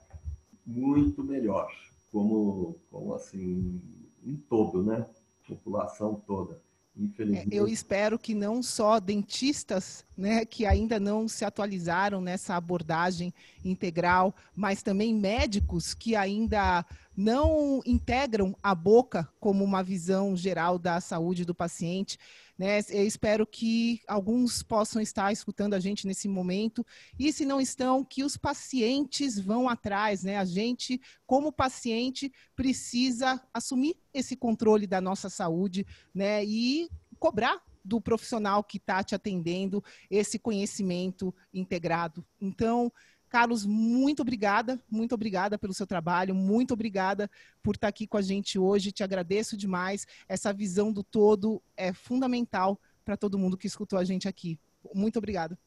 [0.66, 1.70] muito melhor,
[2.10, 3.80] como, como assim,
[4.22, 5.06] em todo, né?
[5.46, 6.60] População toda.
[6.96, 7.52] Infelizmente.
[7.52, 13.34] É, eu espero que não só dentistas, né, que ainda não se atualizaram nessa abordagem
[13.64, 16.86] integral, mas também médicos que ainda
[17.16, 22.16] não integram a boca como uma visão geral da saúde do paciente.
[22.56, 22.80] Né?
[22.88, 26.86] Eu espero que alguns possam estar escutando a gente nesse momento
[27.18, 30.22] e, se não estão, que os pacientes vão atrás.
[30.22, 30.36] Né?
[30.36, 36.44] A gente, como paciente, precisa assumir esse controle da nossa saúde né?
[36.44, 36.88] e
[37.18, 42.24] cobrar do profissional que está te atendendo esse conhecimento integrado.
[42.40, 42.90] Então,
[43.34, 47.28] Carlos, muito obrigada, muito obrigada pelo seu trabalho, muito obrigada
[47.64, 48.92] por estar aqui com a gente hoje.
[48.92, 50.06] Te agradeço demais.
[50.28, 54.56] Essa visão do todo é fundamental para todo mundo que escutou a gente aqui.
[54.94, 55.58] Muito obrigada.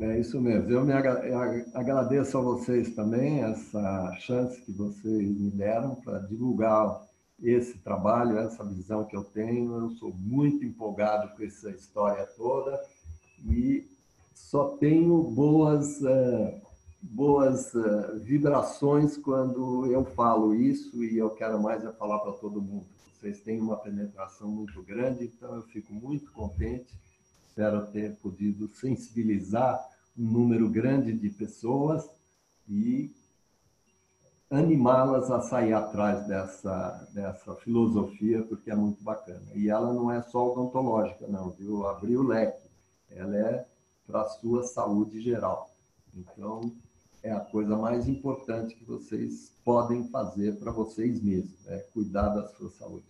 [0.00, 0.70] É isso mesmo.
[0.70, 7.02] Eu me agradeço a vocês também essa chance que vocês me deram para divulgar
[7.42, 9.78] esse trabalho, essa visão que eu tenho.
[9.78, 12.82] Eu sou muito empolgado com essa história toda
[13.44, 13.86] e
[14.34, 16.64] só tenho boas uh,
[17.10, 22.62] boas uh, vibrações quando eu falo isso e eu quero mais é falar para todo
[22.62, 22.86] mundo.
[23.18, 26.92] Vocês têm uma penetração muito grande, então eu fico muito contente.
[27.48, 29.80] Espero ter podido sensibilizar
[30.18, 32.08] um número grande de pessoas
[32.68, 33.14] e
[34.50, 39.46] animá-las a sair atrás dessa, dessa filosofia, porque é muito bacana.
[39.54, 41.86] E ela não é só odontológica, não, viu?
[41.86, 42.68] Abriu o leque.
[43.10, 43.66] Ela é
[44.06, 45.70] para a sua saúde geral.
[46.14, 46.72] Então,
[47.24, 52.46] é a coisa mais importante que vocês podem fazer para vocês mesmos, é cuidar da
[52.48, 53.06] sua saúde.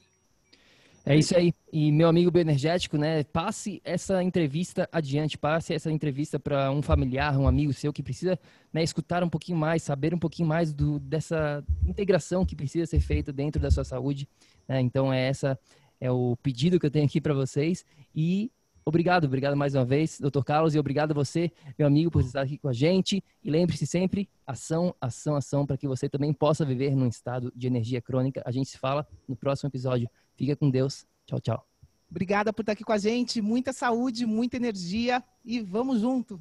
[1.05, 1.53] É isso aí.
[1.71, 3.25] E meu amigo bioenergético, né?
[3.25, 8.39] Passe essa entrevista adiante, passe essa entrevista para um familiar, um amigo seu que precisa
[8.73, 13.01] né, escutar um pouquinho mais, saber um pouquinho mais do, dessa integração que precisa ser
[13.01, 14.27] feita dentro da sua saúde.
[14.67, 14.81] Né?
[14.81, 15.59] Então é essa
[16.01, 17.85] é o pedido que eu tenho aqui para vocês
[18.15, 18.51] e
[18.87, 22.43] Obrigado, obrigado mais uma vez, doutor Carlos, e obrigado a você, meu amigo, por estar
[22.43, 23.25] aqui com a gente.
[23.43, 27.67] E lembre-se sempre, ação, ação, ação, para que você também possa viver num estado de
[27.67, 28.43] energia crônica.
[28.45, 30.07] A gente se fala no próximo episódio.
[30.37, 31.07] Fica com Deus.
[31.25, 31.67] Tchau, tchau.
[32.11, 33.41] Obrigada por estar aqui com a gente.
[33.41, 36.39] Muita saúde, muita energia e vamos junto.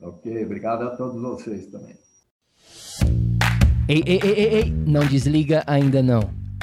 [0.00, 1.96] Ok, obrigado a todos vocês também.
[3.88, 6.43] Ei, ei, ei, ei, ei, não desliga ainda não.